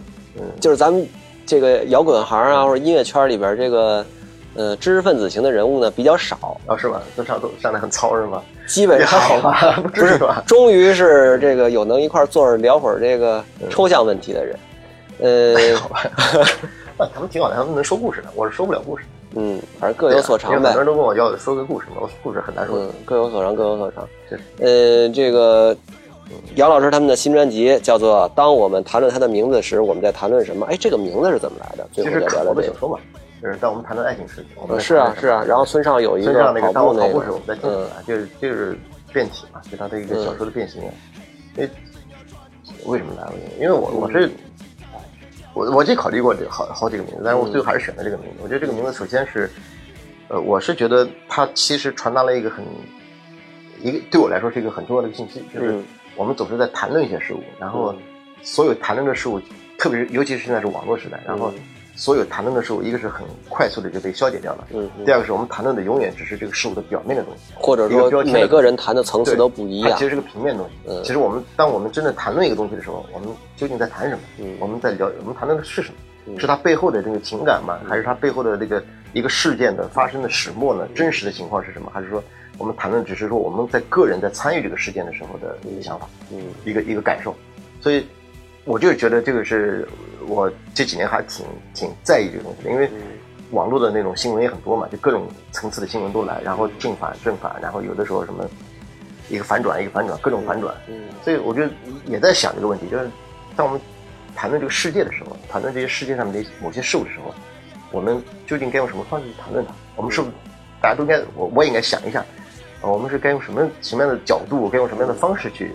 [0.58, 1.06] 就是咱们
[1.46, 4.04] 这个摇滚行啊，或者音乐圈里边这个
[4.54, 7.00] 呃知识分子型的人物呢比较少啊，是吧？
[7.16, 8.42] 都上都上来很糙是吗？
[8.66, 10.42] 基本上好吧， 不是吧？
[10.46, 14.56] 终于是这个有能一块坐着聊会儿这个抽象问题的人，
[15.20, 16.02] 呃，好吧，
[17.14, 19.04] 他们挺好的，他们能说故事的，我是说不了故事。
[19.34, 20.56] 嗯，反正各有所长呗。
[20.56, 22.78] 很多人都问我要说个故事嘛，我故事很难说。
[22.78, 24.06] 嗯，各有所长，各有所长。
[24.58, 25.74] 呃，这个
[26.54, 30.66] 杨老师他们的新专辑叫做《当我们谈论他的名字时，我们在谈论什么》。
[30.68, 31.88] 哎，这个名字是怎么来的？
[31.94, 34.44] 其实聊聊的小说嘛，就是在我们谈论爱情时，
[34.78, 35.42] 是啊是啊。
[35.44, 36.32] 然后村上有一个
[36.72, 36.92] 跑步
[37.46, 38.78] 那个，嗯，就是就是
[39.12, 40.82] 变体嘛，就他的一个小说的变形。
[41.56, 41.70] 因为
[42.86, 43.30] 为什么来？
[43.58, 44.30] 因为我我是。
[45.54, 48.36] 我我既考虑过这好好几个名字，但是我最后还是选了这个名字。
[48.42, 49.50] 我觉得这个名字首先是，
[50.28, 52.64] 呃，我是觉得它其实传达了一个很，
[53.82, 55.78] 一个对我来说是一个很重要的信息，就是
[56.16, 57.94] 我们总是在谈论一些事物，然后
[58.40, 59.38] 所有谈论的事物，
[59.76, 61.52] 特别是尤其是现在是网络时代，然后。
[61.94, 70.72] 所有谈论的事物，一个是很快速的就被消解掉了，嗯，第二个是我们谈论的永远只是这个事物的表面的东西，或者说每个人谈的层次都不一样，其实是个平面东西。
[70.88, 74.22] 嗯，其实我们当我们真的谈论一个东西的时候，我们究竟在谈什么？
[74.38, 75.92] 嗯，我们在聊，我们谈论的是什
[76.26, 76.40] 么？
[76.40, 77.78] 是它背后的这个情感吗？
[77.86, 78.82] 还是它背后的这个
[79.12, 80.88] 一个事件的发生的始末呢？
[80.94, 81.90] 真实的情况是什么？
[81.92, 82.24] 还是说
[82.56, 86.08] 我们谈论只是说我们在个人在参与这个事件的时候的一个想法？
[86.32, 87.34] 嗯，一个一个感受。
[87.80, 88.06] 所以。
[88.64, 89.88] 我就觉得这个是
[90.26, 91.44] 我这几年还挺
[91.74, 92.88] 挺在意这个东西的，因为
[93.50, 98.48] 网络的那种新闻也很多嘛，就各种层次的新闻都来，然后正反正反，然后有的时候什么
[99.28, 100.74] 一个反转一个反转，各种反转。
[100.88, 101.62] 嗯，所以我就
[102.06, 103.10] 也在想这个问题，就是
[103.56, 103.80] 当我们
[104.34, 107.34] 谈论这个世界的时候，谈论这些世界上面的某些事物的时候，
[107.90, 109.74] 我们究竟该用什么方式去谈论它？
[109.96, 110.32] 我们是不是
[110.80, 112.24] 大家都该我我也应该想一下，
[112.80, 115.72] 我们是该用什么什么样的角度，该用什么样的方式去？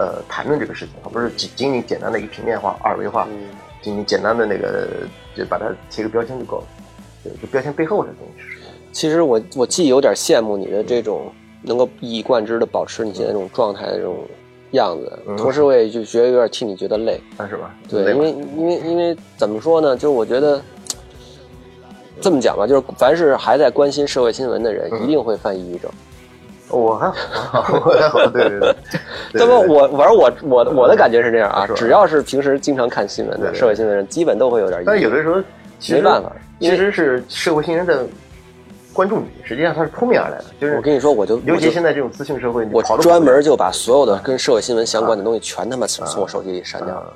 [0.00, 3.28] 呃，谈论这个事情，而不是仅仅仅简单的一个平面化、二维化，
[3.82, 4.88] 仅仅简单的那个
[5.36, 6.64] 就把它贴个标签就够了。
[7.22, 8.72] 对，这标签背后的东西是什么？
[8.92, 11.30] 其实我我既有点羡慕你的这种
[11.60, 14.26] 能够一以贯之的保持你现在这种状态的这种
[14.70, 17.74] 样子，同时我也就觉得有点替你觉得累，是吧？
[17.86, 19.94] 对，因为因为因为怎么说呢？
[19.94, 20.62] 就是我觉得
[22.22, 25.90] 这么讲吧，就是凡是还在关心社会新闻的人，一定会犯抑郁症。
[26.70, 28.74] 我还好，我还好，对对对。
[29.32, 34.82] 那么我反正我我我的感觉是这样啊，只要是平时经常看新闻的社会新闻人，基本都会有点。
[34.86, 35.42] 但有的时候
[35.88, 38.06] 没办法，其实是社会新闻的
[38.92, 40.44] 关注你，实际上它是扑面而来的。
[40.60, 47.12] 就是我跟你说，我就尤其现在这种资讯社会，我专门就把所有的跟社会新闻相关的东西全他妈从我手机里删掉了。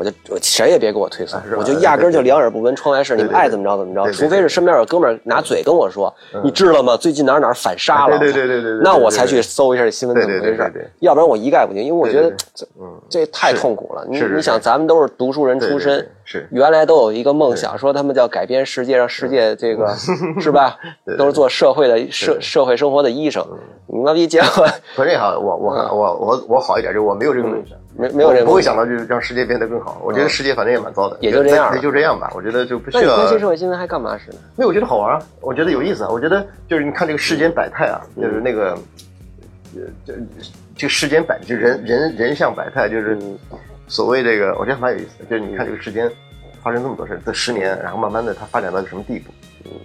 [0.00, 6.10] 我就谁也别给我推算，我就压根就两耳不闻窗外事，你们爱怎么着怎么着，除非是身边有哥们儿拿嘴跟我说，
[6.42, 6.96] 你知道吗？
[6.96, 12.66] 最近哪哪反杀了，对对对对那我才去搜一下这新闻怎么回事，要不然我一概不听，因为我觉得这
[13.10, 14.06] 这太痛苦了。
[14.08, 19.94] 你你想，咱们都是读书人出身，是原来都有一个梦想，说他们叫改变世界，让世界这个
[20.40, 20.78] 是吧？
[21.18, 23.46] 都是做社会的社社会生活的医生。
[23.86, 24.66] 你妈逼结婚？
[24.96, 27.76] 可这好，我我我我我好一点，就我没有这个梦想。
[28.00, 30.00] 没没有人不会想到就是让世界变得更好。
[30.02, 32.32] 我觉得世界反正也蛮糟的，也就这样，也就这样吧。
[32.34, 33.16] 我觉得就不需要。
[33.16, 34.38] 关心社会新闻还干嘛使呢？
[34.56, 36.08] 没有，我觉得好玩啊，我觉得有意思啊。
[36.10, 38.72] 我觉得就是你看这个世间百态啊，就是那个
[39.74, 40.14] 呃这
[40.74, 43.38] 这世间百就人人人像百态，就是嗯
[43.86, 45.24] 所谓这个，我觉得蛮有意思的。
[45.26, 46.10] 就是你看这个世间
[46.62, 49.30] 发生这么多事儿，这十年，然后慢慢的它发展到什么地步？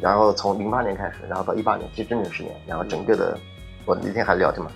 [0.01, 3.37] 然后从零八年开始，然后到一八年，其实整整十年，然后整个的，
[3.85, 4.71] 我那天还聊天嘛，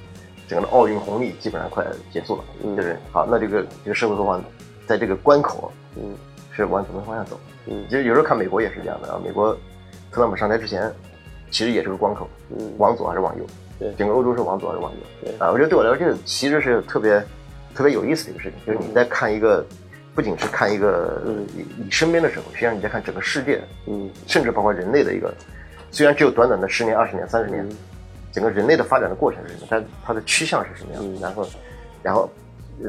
[0.49, 2.75] 整个的奥运红利基本上快结束了，嗯。
[2.75, 4.43] 就是好，那这个这个社会会往
[4.87, 6.15] 在这个关口嗯。
[6.51, 7.39] 是往怎么方向走？
[7.67, 7.85] 嗯。
[7.87, 9.55] 其实有时候看美国也是这样的啊，美国
[10.11, 10.91] 特朗普上台之前，
[11.51, 12.27] 其实也是个关口，
[12.57, 12.73] 嗯。
[12.79, 13.45] 往左还是往右？
[13.77, 13.93] 对。
[13.93, 14.97] 整个欧洲是往左还是往右？
[15.23, 15.31] 对。
[15.37, 17.23] 啊，我觉得对我来说，这个其实是特别
[17.75, 19.63] 特别有意思的一个事情，就是你在看一个，
[20.15, 21.45] 不仅是看一个嗯。
[21.55, 24.09] 你你身边的社会，实际上你在看整个世界，嗯。
[24.25, 25.31] 甚至包括人类的一个，
[25.91, 27.77] 虽然只有短短的十年、二十年、三十年，嗯
[28.31, 29.67] 整个人类的发展的过程是什么？
[29.69, 31.21] 它它的趋向是什么样？
[31.21, 31.47] 然后，
[32.03, 32.29] 然后。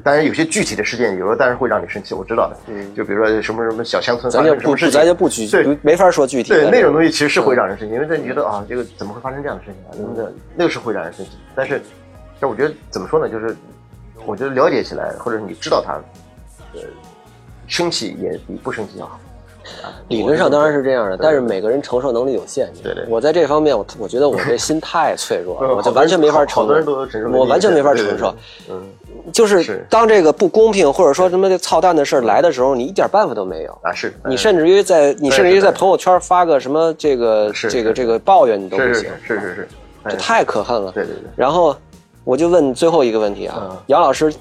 [0.04, 2.56] 当然，有些具体的事件，有时候当然会让你生气，我知道的。
[2.68, 9.90] 嗯就比如说什么什么小乡村发咱就不生什么事情，咱就不举对没法说具体的对那种东西，其实是会让人生气，因为你觉得啊，这个怎么会发生这样的事情啊？
[9.98, 11.32] 嗯那个那个是会让人生气。
[11.56, 11.82] 但是，
[12.38, 13.28] 但我觉得怎么说呢？
[13.28, 13.56] 就是
[14.24, 15.94] 我觉得了解起来，或者你知道它，
[16.74, 16.82] 呃，
[17.66, 19.18] 生气也比不生气要好。
[19.82, 22.68] 啊理论上当然是这样的，但是每个人承受能力有限。
[22.82, 27.06] 对对我在这方面，我我觉得我这心太脆弱了，嗯 我就完全没法承受。
[27.30, 28.34] 我完全没法承受。
[28.68, 28.82] 嗯
[29.32, 33.78] 就是是当这个不公平或者说什么这操蛋的事儿来的时候，你一点办法都没有。
[33.82, 39.68] 啊是，你甚至于在你甚至于在朋友圈发个什么这个这个这个抱怨你都不行，是是是
[40.08, 40.90] 这太可恨了。
[40.92, 41.28] 对对对。
[41.36, 41.76] 然后
[42.24, 44.32] 我就问最后一个问题啊嗯，杨老师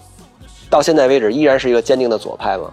[0.69, 2.71] 到现在为止依然是一个坚定的左派吗？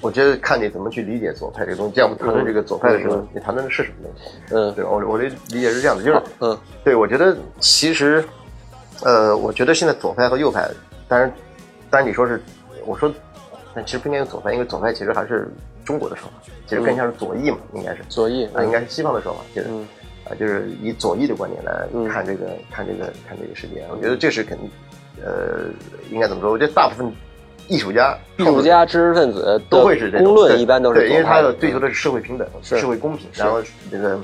[0.00, 1.92] 我觉得看你怎么去理解左派这个东西。
[1.94, 4.54] 既然我们谈论这个左派的时候嗯，你谈论的是什么东西？
[4.54, 8.24] 嗯对吧，我我的理解是这样的，就是嗯对，我觉得其实，
[9.02, 10.68] 呃，我觉得现在左派和右派，
[11.08, 11.32] 当然，
[11.90, 12.40] 当然你说是，
[12.86, 13.12] 我说，
[13.74, 15.50] 但其实不应该用左派，因为左派其实还是
[15.84, 19.86] 中国的说法，其实更像是左翼嘛，应该是左翼啊，应该是西方的说法，就是嗯
[20.24, 24.70] 啊，就是以左翼的观点来嗯看这个看这个看这个世界，我觉得这是肯定，
[25.24, 25.64] 呃，
[26.10, 26.52] 应该怎么说？
[26.52, 27.12] 我觉得大部分
[27.68, 34.18] 艺术家、艺术家、知识分子都会是这种公论对一般都是对，因为他的追求的是社会平等、社会公平，然后这个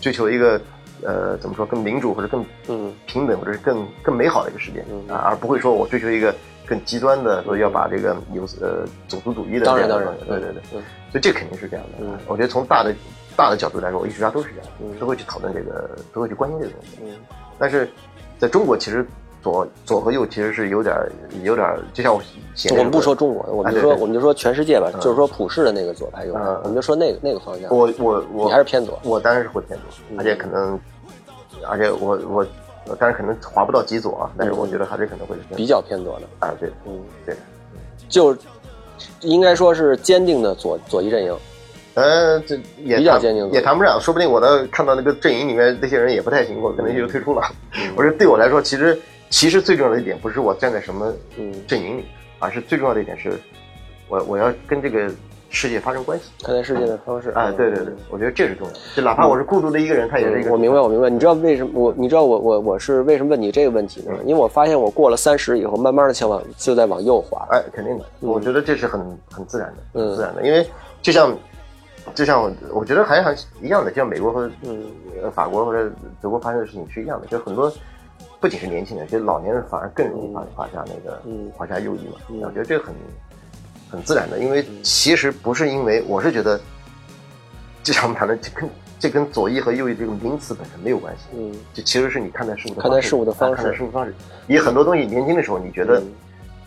[0.00, 0.60] 追求一个
[1.02, 2.92] 呃怎么说更民主或者更嗯。
[3.06, 5.14] 平等或者是更更美好的一个世界嗯。
[5.14, 6.34] 啊，而不会说我追求一个
[6.66, 10.82] 更极端的，说要把这个有呃种族主义的当然当然对对对，嗯。
[11.12, 12.18] 所以这肯定是这样的嗯。
[12.26, 12.94] 我觉得从大的
[13.36, 16.98] 大的角度来说，艺术家都是这样嗯，都会去讨论这个，都会去关心这个东西。
[17.02, 17.08] 嗯。
[17.58, 17.88] 但是
[18.38, 19.06] 在中国，其实
[19.46, 21.08] 左左和右其实是有点儿
[21.44, 22.20] 有点儿，就像我
[22.56, 25.00] 写我们不说中国，我们就说我们就说全世界吧，嗯。
[25.00, 27.70] 就是说普世的那个左派右派嗯，我们就说那个那个方向。
[27.70, 28.46] 我我我。
[28.46, 30.18] 你还是偏左我当然是会偏左，嗯。
[30.18, 30.80] 而且可能，
[31.68, 32.44] 而且我我
[32.88, 37.36] 我当然可能划不到极左啊，但是我觉得还是可能会比较偏左的，啊，对嗯，对，
[38.08, 38.36] 就
[39.20, 41.36] 应该说是坚定的左左翼阵营。
[41.94, 47.40] 呃，这也比较坚定也谈不上，说不定我的看到那个阵营里面那些人也不太行，我可能就退出了。
[47.96, 48.98] 我说对我来说，其实
[49.30, 52.04] 其实最重要的一点不是我站在什么嗯阵营里，
[52.38, 53.38] 而是最重要的一点是，
[54.08, 55.10] 我我要跟这个
[55.50, 56.30] 世界发生关系。
[56.42, 58.78] 看待世界的方式啊，对对对，我觉得这是重要的。
[58.94, 60.50] 就哪怕我是孤独的一个人，他也是一个。
[60.50, 61.08] 嗯我明白，我明白。
[61.08, 61.94] 你知道为什么我？
[61.96, 64.12] 你知道我我我是为什么问你这个问题呢？
[64.24, 67.46] 因为我发现我过了三十以后，慢慢的向往就在往右滑。
[67.50, 69.00] 哎，肯定的，我觉得这是很
[69.30, 70.66] 很自然的，嗯很自然的，因为
[71.00, 71.36] 就像
[72.14, 74.84] 就像我我觉得还还一样的，就像美国和嗯
[75.22, 77.72] 呃法国或者德国发生的事情是一样的，就很多
[78.40, 81.50] 不仅是年轻人，其实老年人反而更容易滑滑下那个嗯。
[81.56, 82.16] 滑下右翼嘛。
[82.28, 82.40] 嗯。
[82.42, 82.94] 我觉得这个很
[83.90, 86.60] 很自然的，因为其实不是因为我是觉得，
[87.82, 91.52] 就像我们谈的，这跟这跟左翼和右翼这个名词本身没有关系，嗯。
[91.72, 93.54] 就其实是你看待事物的看待事物的方式。
[93.54, 94.14] 啊看待事物方式。
[94.46, 96.12] 你很多东西年轻的时候你觉得嗯。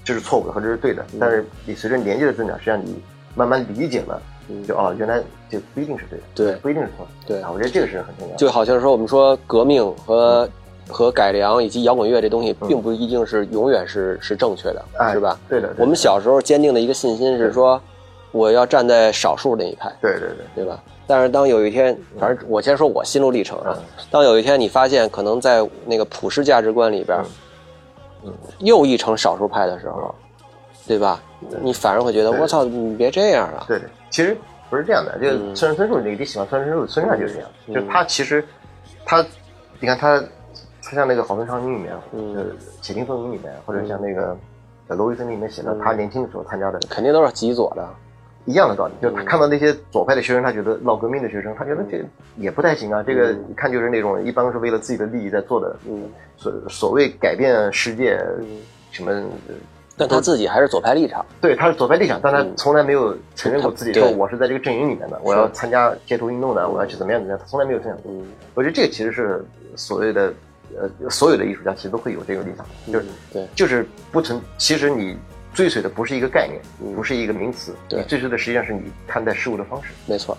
[0.04, 3.00] 这是错误的或者是对的，但是你随着年纪的增长，实际上你
[3.36, 4.66] 慢慢理解了，嗯。
[4.66, 6.56] 就哦，原来就不一定是对的，对。
[6.62, 7.12] 不一定是错的。
[7.28, 7.42] 对。
[7.44, 8.38] 啊，我觉得这个是很重要的。
[8.38, 10.50] 就好像说我们说革命和
[10.90, 15.40] 和改良以及摇滚乐这东西，并不一定是永远是是正确的，哎是吧？
[15.48, 15.82] 对的，对的。
[15.82, 17.82] 我们小时候坚定的一个信心是说，
[18.32, 20.84] 我要站在少数那一派，对对对，对吧？
[21.08, 27.18] 但是当有一天，反正我先说我心路历程啊嗯，当有一天你发现可能在那个普世价值观里边，
[28.26, 30.14] 嗯又一成少数派的时候，
[30.88, 31.22] 对吧？
[31.62, 33.64] 你反而会觉得我操，你别这样啊！
[33.68, 33.80] 对。
[33.80, 34.38] 对，其实
[34.70, 35.56] 不是这样的，就嗯。
[35.56, 37.74] 村上春树那个你喜欢村上春树，村上就是这样，嗯。
[37.74, 38.46] 就他其实
[39.06, 39.26] 他，
[39.80, 40.22] 你看他，
[40.90, 42.36] 他像那个《好村长鸣》里面，嗯。
[42.36, 42.44] 呃，
[42.82, 44.36] 《写听风云》里面，或者像那个
[44.88, 47.88] 呃《罗伊森》里面写的他年轻的时候参加的肯定都是极左的，
[48.46, 52.04] 一样的道理，就他看到那些左派的学生，他觉得闹革命的学生，他觉得这
[52.38, 56.10] 也不太行啊，这个一看就是那种一般是为了自己的利益在做的，嗯。
[56.38, 58.48] 所所谓改变世界嗯，
[58.90, 59.12] 什么。
[59.12, 59.54] 呃
[59.98, 62.54] 但他自己还是左派立场，对，他是左派立场，但他嗯。
[62.56, 67.98] 从来没有承认过自己说我是在这个阵营里面的，我要参加街头运动的，我要去怎么样怎么样，他从来没有这样。
[68.06, 68.26] 嗯。
[68.56, 69.44] 我觉得这个其实是
[69.76, 70.34] 所谓的
[70.80, 74.40] 呃，所有的艺术家其实都会有这个理想，就是对，就是不存。
[74.58, 75.18] 其实你
[75.54, 79.90] 追随的不是一个概念，嗯不是一个名词，对你追随的实际上是你看待事物的方式。
[80.06, 80.38] 没错，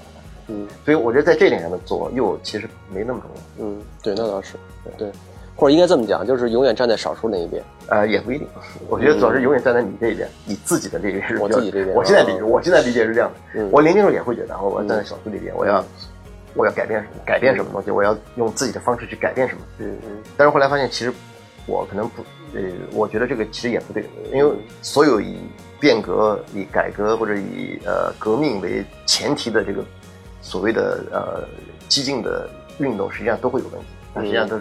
[0.49, 3.70] 嗯所以我觉得在这点上的左右其实没那么重要。
[3.70, 4.55] 嗯，对，那倒是
[4.97, 5.11] 对，
[5.57, 7.62] 或者应该这么讲，就是永远站在少数那一边。
[7.88, 8.47] 呃，也不一定。
[8.88, 13.61] 我觉得主要是永远站在你这一边，你自己的这一边是我自己这边我现在理我现在理解是这样的。
[13.61, 15.84] 嗯我年轻时候也会觉得，我要站在少数这边，我要
[16.55, 19.61] 我要改变什么，改变什么东西，我要用自己的方式去改变什么。
[19.78, 21.12] 嗯嗯但是后来发现，其实
[21.66, 22.22] 我可能不，
[22.55, 25.38] 呃，我觉得这个其实也不对，因为所有以
[25.78, 29.84] 变革、以改革或者以呃革命为前提的这个
[30.42, 31.44] 所谓的呃
[31.88, 32.48] 激进的
[32.78, 33.86] 运动，实际上都会有问题。
[34.12, 34.61] 它实际上都，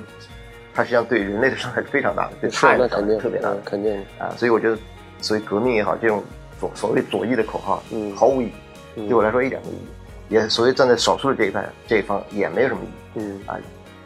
[0.73, 4.29] 它实际上对人类的伤害是非常大的，对是他人的伤那肯定害特别大肯定，啊。
[4.37, 4.77] 所以我觉得，
[5.21, 6.23] 所谓革命也好，这种
[6.59, 8.51] 所所谓左翼的口号，嗯毫无意义，
[8.97, 9.87] 嗯对我来说一点没意义。
[10.29, 12.91] 也所谓站在少数的这一派这一方也没有什么意义。
[13.15, 13.59] 嗯啊，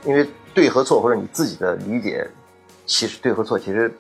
[0.06, 2.28] 因为对和错或者你自己的理解，
[2.86, 3.92] 其实对和错其实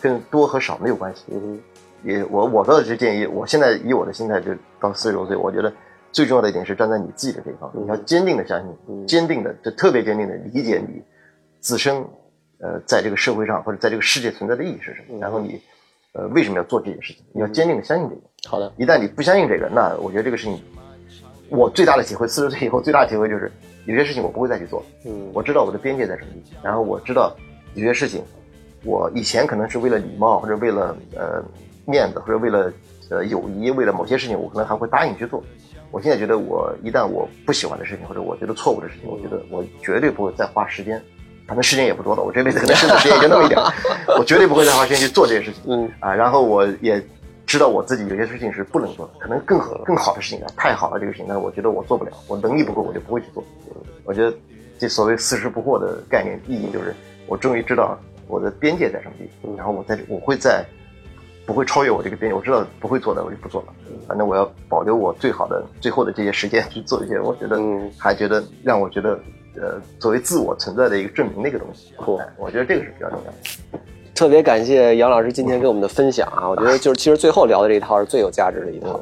[0.00, 1.24] 跟多和少没有关系。
[1.30, 1.60] 嗯
[2.02, 5.72] 也我我倒是建议，我现在以我的心态就到四十多岁，我觉得
[6.12, 11.02] 最重要的一点是站在你自己的这一方，嗯你要坚定的相信，嗯坚定的就特别坚定的理解你
[11.60, 11.96] 自身，
[12.58, 15.58] 呃，在这个社会上或者在这个世界存在的意义是什么，嗯然后你
[16.12, 18.20] 呃为什么要做这件事情，你要坚定的相信这个。
[18.46, 20.62] 好的，一旦你不相信这个，那我觉得这个事情，
[21.48, 23.50] 我最大的体会，四十岁以后最大的体会就是，
[23.86, 24.84] 有些事情我不会再去做。
[25.04, 27.34] 嗯我知道我的边界在什么地方，然后我知道
[27.74, 28.22] 有些事情，
[28.84, 31.42] 我以前可能是为了礼貌或者为了呃
[31.86, 32.72] 面子或者为了
[33.10, 35.42] 呃友谊，为了某些事情，我可能还会答应去做。
[35.90, 41.00] 我现在觉得，我一旦我不喜欢的事情或者我觉得错误的事情，我觉得我绝对不会再花时间，
[41.46, 43.60] 反正时间也不多了，我这辈子可能剩的时间也就那么一点，
[44.18, 45.62] 我绝对不会再花时间去做这些事情。
[45.68, 47.00] 嗯啊，然后我也
[47.54, 53.44] 知道我自己有些事情是不能做的，可能更好更好的事情啊，太好了这个事情，但是我觉得我做不了，我能力不够，我就不会去做。
[54.04, 54.36] 我觉得
[54.76, 56.92] 这所谓四十不惑的概念意义就是，
[57.28, 57.96] 我终于知道
[58.26, 60.66] 我的边界在什么地方，然后我在我会在
[61.46, 63.68] 不会超越我这个边界，我知道不会做的我就不做了，
[64.08, 69.16] 反正我要保留我最好的最后的这些时间去做一些我觉得嗯还觉得让我觉得
[69.54, 71.94] 呃作为自我存在的一个证明的一个东西。
[72.36, 73.84] 我觉得这个是比较重要的。
[74.14, 79.00] 特别感谢杨老师今天给我们的分享啊， 我觉得就是其实最后聊的这一套是最有价值的一套。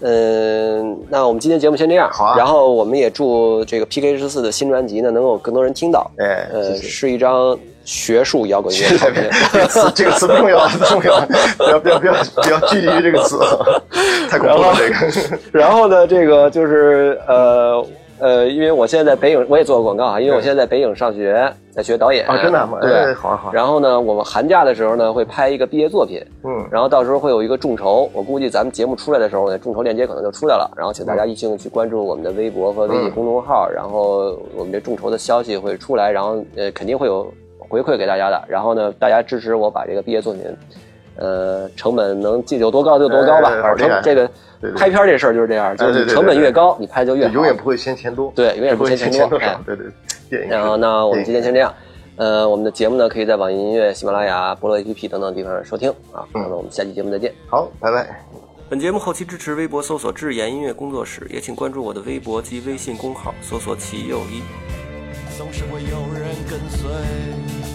[0.00, 6.10] 嗯，那我们今天节目先这样，好啊然后我们也祝这个 PK 十四的新专辑呢能够更多人听到。
[6.18, 6.76] 哎，呃。
[6.76, 8.80] 是一张学术摇滚乐
[9.52, 11.20] 这个词这个词不重要， 不重要，
[11.56, 13.38] 不要不要不要不要拘泥于这个词，
[14.30, 15.38] 太恐怖了这个。
[15.52, 17.84] 然后呢，这个就是呃
[18.22, 22.24] 呃，因为我现在在北影，我也做过广告啊，因为我现在在北影上学，在学导演。
[22.28, 22.78] 啊，真的吗？
[22.80, 22.92] 对。
[22.92, 23.52] 哎好啊好啊。
[23.52, 37.26] 然后呢，我们寒假的时候呢，会拍一个毕业作品，嗯，然后到时候会有一个众筹，我估计咱们节目出来的时候呢，众筹链接可能就出来了，然后请大家一起去关注我们的微博和微信公众号，然后我们这众筹的消息会出来，然后呃肯定会有
[37.58, 40.42] 回馈给大家的，然后呢，大家支持我把这个毕业作品，
[41.16, 44.30] 呃，成本能进有多高就多高吧，反哎好厉害正这个
[44.76, 49.76] 拍片这事儿就是这样，就是成本越高，你拍就越好，永远不会嫌钱多，对，永远不不会嫌钱多，对
[50.30, 50.46] 对。
[50.48, 51.72] 然后呢，我们今天先这样。
[52.16, 56.22] 呃，我们的节目呢，可以在网易音乐、喜马拉雅、菠萝 APP 等等地方收听啊。
[56.34, 57.32] 那么我们下期节目再见。
[57.48, 58.06] 好，拜拜。
[58.68, 64.42] 本节目后期支持微博搜索“智妍音乐工作室”，也请关注我的微博及微信公号，搜索“齐友一”。
[65.38, 67.71] 总是会有人跟随。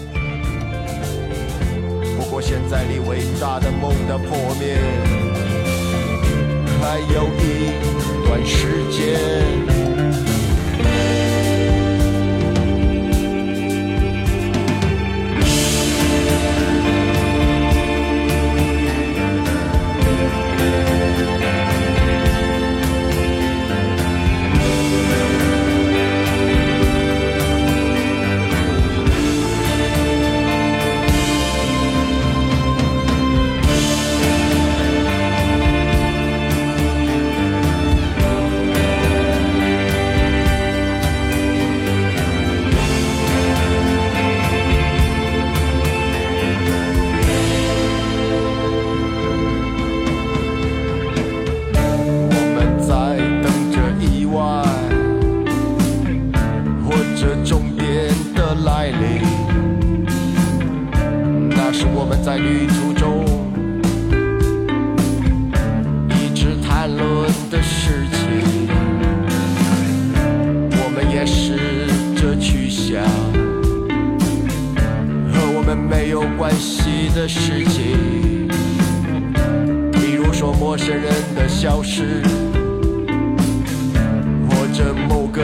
[2.38, 4.78] 我现在离伟大的梦的破灭
[6.80, 9.87] 还有一段时间。
[76.48, 78.48] 没有关系的事情。
[79.92, 82.22] 比如说陌生人的消失，
[84.48, 85.42] 或者某个